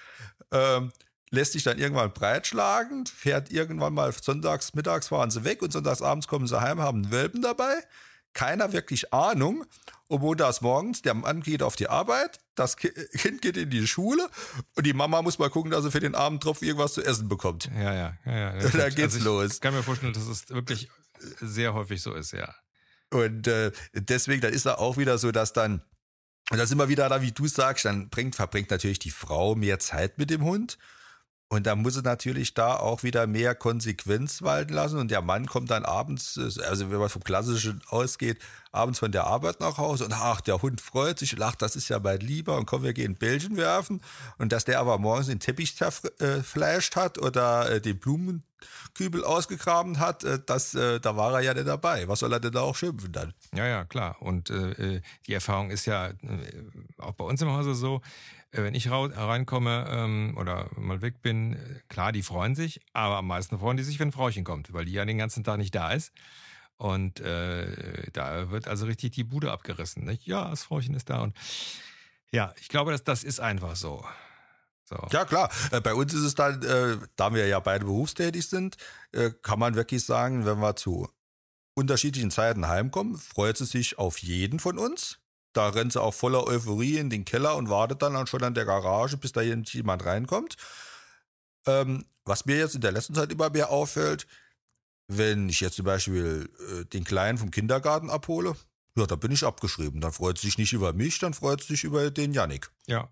Ähm, 0.51 0.93
lässt 1.31 1.53
sich 1.53 1.63
dann 1.63 1.79
irgendwann 1.79 2.13
breitschlagen, 2.13 3.07
fährt 3.07 3.51
irgendwann 3.51 3.95
mal 3.95 4.13
sonntags, 4.13 4.75
mittags 4.75 5.09
fahren 5.09 5.31
sie 5.31 5.45
weg 5.45 5.63
und 5.63 5.73
sonntags 5.73 6.03
abends 6.03 6.29
kommen 6.29 6.47
sie 6.47 6.61
heim, 6.61 6.81
haben 6.81 7.05
einen 7.05 7.13
Welpen 7.13 7.41
dabei. 7.41 7.75
Keiner 8.33 8.73
wirklich 8.73 9.13
Ahnung. 9.13 9.65
Und 10.09 10.21
montags 10.21 10.61
morgens, 10.61 11.03
der 11.03 11.15
Mann 11.15 11.41
geht 11.41 11.63
auf 11.63 11.77
die 11.77 11.89
Arbeit, 11.89 12.41
das 12.55 12.77
Kind 12.77 13.43
geht 13.43 13.57
in 13.57 13.71
die 13.71 13.87
Schule 13.87 14.29
und 14.77 14.87
die 14.87 14.93
Mama 14.93 15.23
muss 15.23 15.39
mal 15.39 15.51
gucken, 15.51 15.71
dass 15.71 15.85
er 15.85 15.91
für 15.91 16.01
den 16.01 16.15
Abendtropf 16.15 16.63
irgendwas 16.63 16.95
zu 16.95 17.03
essen 17.03 17.29
bekommt. 17.29 17.71
Ja, 17.75 17.95
ja, 17.95 18.19
ja. 18.25 18.57
ja. 18.57 18.69
da 18.73 18.89
geht's 18.91 19.15
also 19.15 19.25
los. 19.25 19.55
Ich 19.55 19.61
kann 19.61 19.75
mir 19.75 19.83
vorstellen, 19.83 20.13
dass 20.13 20.27
es 20.27 20.51
wirklich 20.51 20.89
sehr 21.41 21.75
häufig 21.75 22.03
so 22.03 22.15
ist, 22.15 22.33
ja. 22.33 22.55
Und 23.11 23.47
äh, 23.47 23.71
deswegen, 23.95 24.41
dann 24.41 24.53
ist 24.53 24.67
da 24.67 24.75
auch 24.75 24.97
wieder 24.97 25.19
so, 25.19 25.31
dass 25.31 25.53
dann, 25.53 25.83
und 26.51 26.59
das 26.59 26.65
ist 26.65 26.73
immer 26.73 26.89
wieder 26.89 27.09
da, 27.09 27.23
wie 27.23 27.33
du 27.33 27.47
sagst, 27.47 27.85
dann 27.85 28.11
bringt, 28.11 28.35
verbringt 28.35 28.71
natürlich 28.71 28.99
die 28.99 29.11
Frau 29.11 29.55
mehr 29.55 29.79
Zeit 29.79 30.19
mit 30.19 30.31
dem 30.31 30.43
Hund. 30.45 30.79
Und 31.55 31.67
da 31.69 31.77
muss 31.77 31.95
es 31.95 32.03
natürlich 32.03 32.55
da 32.55 32.75
auch 32.75 33.05
wieder 33.05 33.29
mehr 33.29 33.55
Konsequenz 33.55 34.43
walten 34.43 34.73
lassen. 34.73 34.99
Und 34.99 35.13
der 35.13 35.23
Mann 35.23 35.47
kommt 35.47 35.71
dann 35.71 35.85
abends, 35.85 36.37
also 36.37 36.91
wenn 36.91 36.99
man 36.99 37.09
vom 37.09 37.23
Klassischen 37.23 37.81
ausgeht, 37.89 38.41
abends 38.73 38.99
von 38.99 39.13
der 39.13 39.25
Arbeit 39.25 39.61
nach 39.61 39.79
Hause 39.79 40.07
und 40.07 40.13
ach, 40.13 40.41
der 40.41 40.61
Hund 40.61 40.81
freut 40.81 41.21
sich 41.21 41.41
ach, 41.41 41.55
das 41.55 41.77
ist 41.77 41.89
ja 41.89 42.01
mein 42.01 42.19
Lieber 42.19 42.57
und 42.57 42.67
komm, 42.67 42.83
wir 42.83 42.93
gehen 42.93 43.15
Bällchen 43.15 43.57
werfen. 43.57 44.03
Und 44.39 44.51
dass 44.51 44.65
der 44.65 44.81
aber 44.81 44.99
morgens 44.99 45.29
den 45.29 45.39
Teppich 45.39 45.77
zerfleischt 45.77 46.97
hat 46.97 47.19
oder 47.19 47.71
äh, 47.71 47.81
den 47.81 48.01
Blumenkübel 48.01 49.23
ausgegraben 49.23 50.01
hat, 50.01 50.25
äh, 50.25 50.41
das, 50.45 50.75
äh, 50.75 50.99
da 50.99 51.17
war 51.17 51.35
er 51.35 51.41
ja 51.41 51.55
nicht 51.55 51.69
dabei. 51.69 52.09
Was 52.09 52.19
soll 52.19 52.33
er 52.33 52.41
denn 52.41 52.53
da 52.53 52.63
auch 52.63 52.75
schimpfen 52.75 53.13
dann? 53.13 53.33
Ja, 53.55 53.67
ja, 53.67 53.85
klar. 53.85 54.17
Und 54.19 54.51
äh, 54.51 55.01
die 55.29 55.35
Erfahrung 55.35 55.71
ist 55.71 55.87
ja 55.87 56.11
auch 56.99 57.13
bei 57.13 57.25
uns 57.25 57.41
im 57.43 57.51
Hause 57.51 57.77
so, 57.77 58.03
wenn 58.63 58.75
ich 58.75 58.91
reinkomme 58.91 59.87
ähm, 59.91 60.37
oder 60.39 60.71
mal 60.77 61.03
weg 61.03 61.23
bin, 61.23 61.59
klar, 61.89 62.13
die 62.13 62.23
freuen 62.23 62.55
sich, 62.55 62.81
aber 62.93 63.17
am 63.17 63.27
meisten 63.27 63.59
freuen 63.59 63.77
die 63.77 63.83
sich, 63.83 63.99
wenn 63.99 64.13
Frauchen 64.13 64.45
kommt, 64.45 64.73
weil 64.73 64.85
die 64.85 64.93
ja 64.93 65.05
den 65.05 65.19
ganzen 65.19 65.45
Tag 65.45 65.59
nicht 65.59 65.75
da 65.75 65.93
ist. 65.93 66.13
Und 66.77 67.21
äh, 67.21 68.11
da 68.13 68.51
wird 68.51 68.69
also 68.69 68.87
richtig 68.87 69.13
die 69.13 69.25
Bude 69.25 69.53
abgerissen. 69.53 70.05
Nicht? 70.05 70.27
Ja, 70.27 70.51
das 70.51 70.65
Frauchen 70.65 70.95
ist 70.95 71.09
da. 71.09 71.23
Und 71.23 71.37
ja, 72.31 72.53
ich 72.61 72.69
glaube, 72.69 72.93
das, 72.93 73.05
das 73.05 73.25
ist 73.25 73.41
einfach 73.41 73.77
so. 73.77 74.05
so. 74.85 74.97
Ja, 75.11 75.25
klar. 75.25 75.51
Äh, 75.71 75.81
bei 75.81 75.95
uns 75.95 76.13
ist 76.13 76.23
es 76.23 76.35
dann, 76.35 76.63
äh, 76.63 76.99
da 77.17 77.33
wir 77.33 77.47
ja 77.47 77.61
beide 77.61 77.85
berufstätig 77.85 78.49
sind, 78.49 78.77
äh, 79.13 79.31
kann 79.43 79.59
man 79.59 79.77
wirklich 79.77 80.05
sagen, 80.05 80.45
wenn 80.45 80.59
wir 80.59 80.75
zu 80.75 81.09
unterschiedlichen 81.75 82.31
Zeiten 82.31 82.67
heimkommen, 82.67 83.17
freut 83.17 83.57
sie 83.57 83.67
sich 83.67 83.99
auf 83.99 84.19
jeden 84.19 84.59
von 84.59 84.79
uns. 84.79 85.21
Da 85.55 85.69
rennt 85.69 85.93
sie 85.93 86.03
auch 86.03 86.13
voller 86.13 86.47
Euphorie 86.47 86.99
in 86.99 87.09
den 87.09 87.25
Keller 87.25 87.57
und 87.57 87.71
wartet 87.71 88.03
dann 88.03 88.27
schon 88.27 88.43
an 88.43 88.55
der 88.55 88.65
Garage, 88.65 89.17
bis 89.17 89.33
da 89.33 89.41
jemand 89.41 90.05
reinkommt. 90.05 90.57
Ähm, 91.67 92.05
was 92.25 92.45
mir 92.45 92.57
jetzt 92.57 92.75
in 92.75 92.81
der 92.81 92.93
letzten 92.93 93.15
Zeit 93.15 93.33
immer 93.33 93.51
mehr 93.51 93.71
auffällt, 93.71 94.27
wenn 95.09 95.49
ich 95.49 95.61
jetzt 95.61 95.77
zum 95.77 95.85
Beispiel 95.85 96.51
äh, 96.71 96.85
den 96.87 97.05
Kleinen 97.05 97.39
vom 97.39 97.51
Kindergarten 97.51 98.11
abhole, 98.11 98.57
ja, 98.97 99.07
da 99.07 99.17
bin 99.17 99.33
ich 99.33 99.45
abgeschrieben. 99.45 100.01
Dann 100.01 100.13
freut 100.13 100.39
sie 100.39 100.49
sich 100.49 100.59
nicht 100.59 100.73
über 100.73 100.93
mich, 100.93 101.19
dann 101.19 101.35
freut 101.35 101.63
sie 101.63 101.75
sich 101.75 101.85
über 101.85 102.11
den 102.11 102.33
Yannick. 102.33 102.71
Ja. 102.87 103.09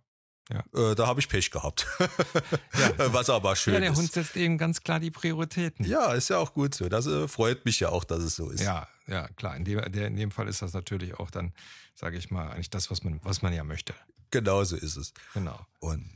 Ja. 0.53 0.91
Äh, 0.91 0.95
da 0.95 1.07
habe 1.07 1.21
ich 1.21 1.29
Pech 1.29 1.51
gehabt. 1.51 1.87
ja. 1.99 2.93
Was 3.13 3.31
aber 3.31 3.57
schön 3.57 3.75
ist. 3.75 3.77
Ja, 3.77 3.81
der 3.81 3.93
ist. 3.93 3.99
Hund 3.99 4.13
setzt 4.13 4.37
eben 4.37 4.59
ganz 4.59 4.83
klar 4.83 5.01
die 5.01 5.11
Prioritäten. 5.11 5.85
Ja, 5.87 6.13
ist 6.13 6.29
ja 6.29 6.39
auch 6.39 6.53
gut 6.53 6.75
so. 6.75 6.89
Das 6.89 7.07
äh, 7.07 7.27
freut 7.29 7.65
mich 7.65 7.81
ja 7.81 7.89
auch, 7.89 8.05
dass 8.05 8.21
es 8.21 8.37
so 8.37 8.51
ist. 8.51 8.61
Ja, 8.61 8.89
ja, 9.07 9.29
klar. 9.29 9.57
In 9.57 9.65
dem, 9.65 9.81
der, 9.93 10.07
in 10.07 10.17
dem 10.17 10.31
Fall 10.31 10.49
ist 10.49 10.63
das 10.63 10.75
natürlich 10.75 11.15
auch 11.15 11.31
dann, 11.31 11.53
sage 11.95 12.19
ich 12.19 12.31
mal, 12.31 12.51
eigentlich 12.51 12.71
das, 12.71 12.91
was 12.91 13.03
man, 13.03 13.21
was 13.23 13.43
man 13.43 13.53
ja 13.53 13.65
möchte. 13.65 13.95
Genau 14.31 14.65
so 14.65 14.77
ist 14.77 14.97
es. 14.97 15.13
Genau. 15.35 15.59
Und 15.81 16.11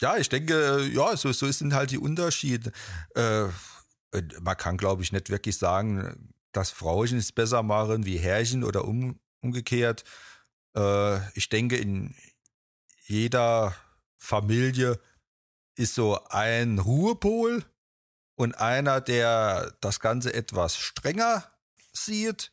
ja, 0.00 0.16
ich 0.16 0.28
denke, 0.28 0.88
ja, 0.92 1.16
so, 1.16 1.32
so 1.32 1.50
sind 1.50 1.74
halt 1.74 1.90
die 1.90 1.98
Unterschiede. 1.98 2.72
Äh, 3.14 3.44
man 4.40 4.56
kann, 4.56 4.76
glaube 4.76 5.02
ich, 5.02 5.12
nicht 5.12 5.30
wirklich 5.30 5.56
sagen, 5.56 6.34
dass 6.52 6.70
Frauchen 6.70 7.18
es 7.18 7.32
besser 7.32 7.62
machen 7.62 8.04
wie 8.04 8.18
Herrchen 8.18 8.64
oder 8.64 8.84
um, 8.84 9.18
umgekehrt. 9.40 10.04
Äh, 10.76 11.18
ich 11.36 11.48
denke, 11.48 11.76
in 11.76 12.14
jeder 13.04 13.74
Familie 14.16 14.98
ist 15.74 15.94
so 15.94 16.18
ein 16.28 16.78
Ruhepol 16.78 17.64
und 18.34 18.54
einer, 18.54 19.00
der 19.00 19.74
das 19.80 20.00
Ganze 20.00 20.32
etwas 20.32 20.76
strenger 20.76 21.44
sieht. 21.92 22.52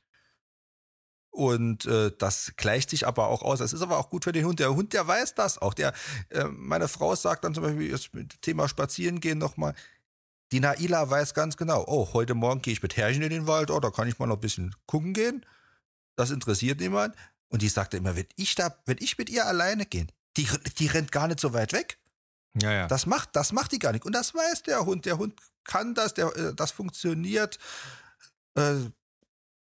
Und 1.32 1.86
äh, 1.86 2.12
das 2.18 2.54
gleicht 2.58 2.90
sich 2.90 3.06
aber 3.06 3.28
auch 3.28 3.44
aus. 3.44 3.60
Das 3.60 3.72
ist 3.72 3.82
aber 3.82 3.98
auch 3.98 4.10
gut 4.10 4.24
für 4.24 4.32
den 4.32 4.46
Hund. 4.46 4.60
Der 4.60 4.76
Hund, 4.76 4.94
der 4.94 5.08
weiß 5.08 5.36
das 5.36 5.60
auch. 5.60 5.74
Der, 5.74 5.94
äh, 6.30 6.46
meine 6.46 6.88
Frau 6.88 7.16
sagt 7.16 7.44
dann 7.44 7.54
zum 7.54 7.64
Beispiel 7.64 7.92
das 7.92 8.10
Thema 8.42 8.68
Spazierengehen 8.68 9.38
nochmal. 9.38 9.76
Die 10.52 10.60
Naila 10.60 11.10
weiß 11.10 11.36
ganz 11.36 11.58
genau, 11.58 11.86
oh, 11.88 12.12
heute 12.14 12.34
Morgen 12.34 12.64
gehe 12.64 12.74
ich 12.74 12.82
mit 12.82 12.98
Herrchen 12.98 13.22
in 13.22 13.30
den 13.30 13.46
Wald, 13.46 13.70
oh, 13.70 13.80
da 13.80 13.92
kann 13.92 14.08
ich 14.08 14.18
mal 14.18 14.26
noch 14.26 14.38
ein 14.38 14.42
bisschen 14.42 14.76
gucken 14.88 15.14
gehen. 15.14 15.46
Das 16.16 16.32
interessiert 16.32 16.80
niemand. 16.80 17.16
Und 17.50 17.62
die 17.62 17.70
sagte 17.70 17.98
immer, 17.98 18.16
wenn 18.16 18.28
ich 18.36 18.56
da, 18.56 18.76
wenn 18.86 18.98
ich 19.00 19.18
mit 19.20 19.30
ihr 19.30 19.46
alleine 19.46 19.86
gehe, 19.86 20.08
die, 20.40 20.48
die 20.78 20.88
rennt 20.88 21.12
gar 21.12 21.28
nicht 21.28 21.40
so 21.40 21.54
weit 21.54 21.74
weg. 21.74 22.00
Ja, 22.62 22.72
ja. 22.72 22.88
Das 22.88 23.06
macht, 23.06 23.36
das 23.36 23.52
macht 23.52 23.72
die 23.72 23.80
gar 23.80 23.92
nicht. 23.92 24.06
Und 24.06 24.14
das 24.14 24.34
weiß 24.34 24.64
der 24.64 24.86
Hund. 24.86 25.06
Der 25.06 25.18
Hund 25.18 25.40
kann 25.64 25.94
das, 25.94 26.14
der, 26.14 26.36
äh, 26.36 26.56
das 26.56 26.72
funktioniert. 26.72 27.60
Äh, 28.56 28.76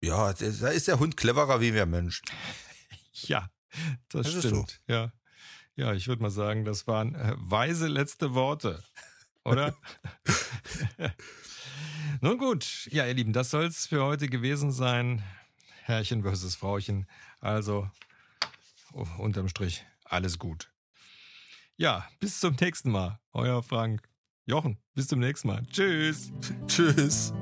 ja, 0.02 0.32
da 0.32 0.68
ist 0.68 0.88
der 0.88 0.98
Hund 0.98 1.16
cleverer 1.16 1.60
wie 1.60 1.74
wir 1.74 1.86
Menschen. 1.86 2.26
Ja, 3.28 3.48
das, 4.10 4.26
das 4.30 4.40
stimmt. 4.40 4.82
So. 4.86 4.92
Ja. 4.92 5.12
Ja, 5.74 5.94
ich 5.94 6.06
würde 6.06 6.20
mal 6.20 6.30
sagen, 6.30 6.66
das 6.66 6.86
waren 6.86 7.14
äh, 7.14 7.32
weise 7.38 7.86
letzte 7.86 8.34
Worte, 8.34 8.84
oder? 9.42 9.74
Nun 12.20 12.36
gut, 12.36 12.88
ja, 12.92 13.06
ihr 13.06 13.14
Lieben, 13.14 13.32
das 13.32 13.50
soll 13.50 13.64
es 13.64 13.86
für 13.86 14.04
heute 14.04 14.28
gewesen 14.28 14.70
sein. 14.70 15.22
Herrchen 15.82 16.22
versus 16.22 16.56
Frauchen. 16.56 17.06
Also, 17.40 17.90
oh, 18.92 19.06
unterm 19.16 19.48
Strich, 19.48 19.86
alles 20.08 20.38
gut. 20.38 20.72
Ja, 21.76 22.08
bis 22.20 22.40
zum 22.40 22.56
nächsten 22.60 22.90
Mal. 22.90 23.20
Euer 23.32 23.62
Frank. 23.62 24.08
Jochen, 24.46 24.78
bis 24.94 25.08
zum 25.08 25.18
nächsten 25.18 25.48
Mal. 25.48 25.66
Tschüss. 25.66 26.32
Tschüss. 26.66 27.32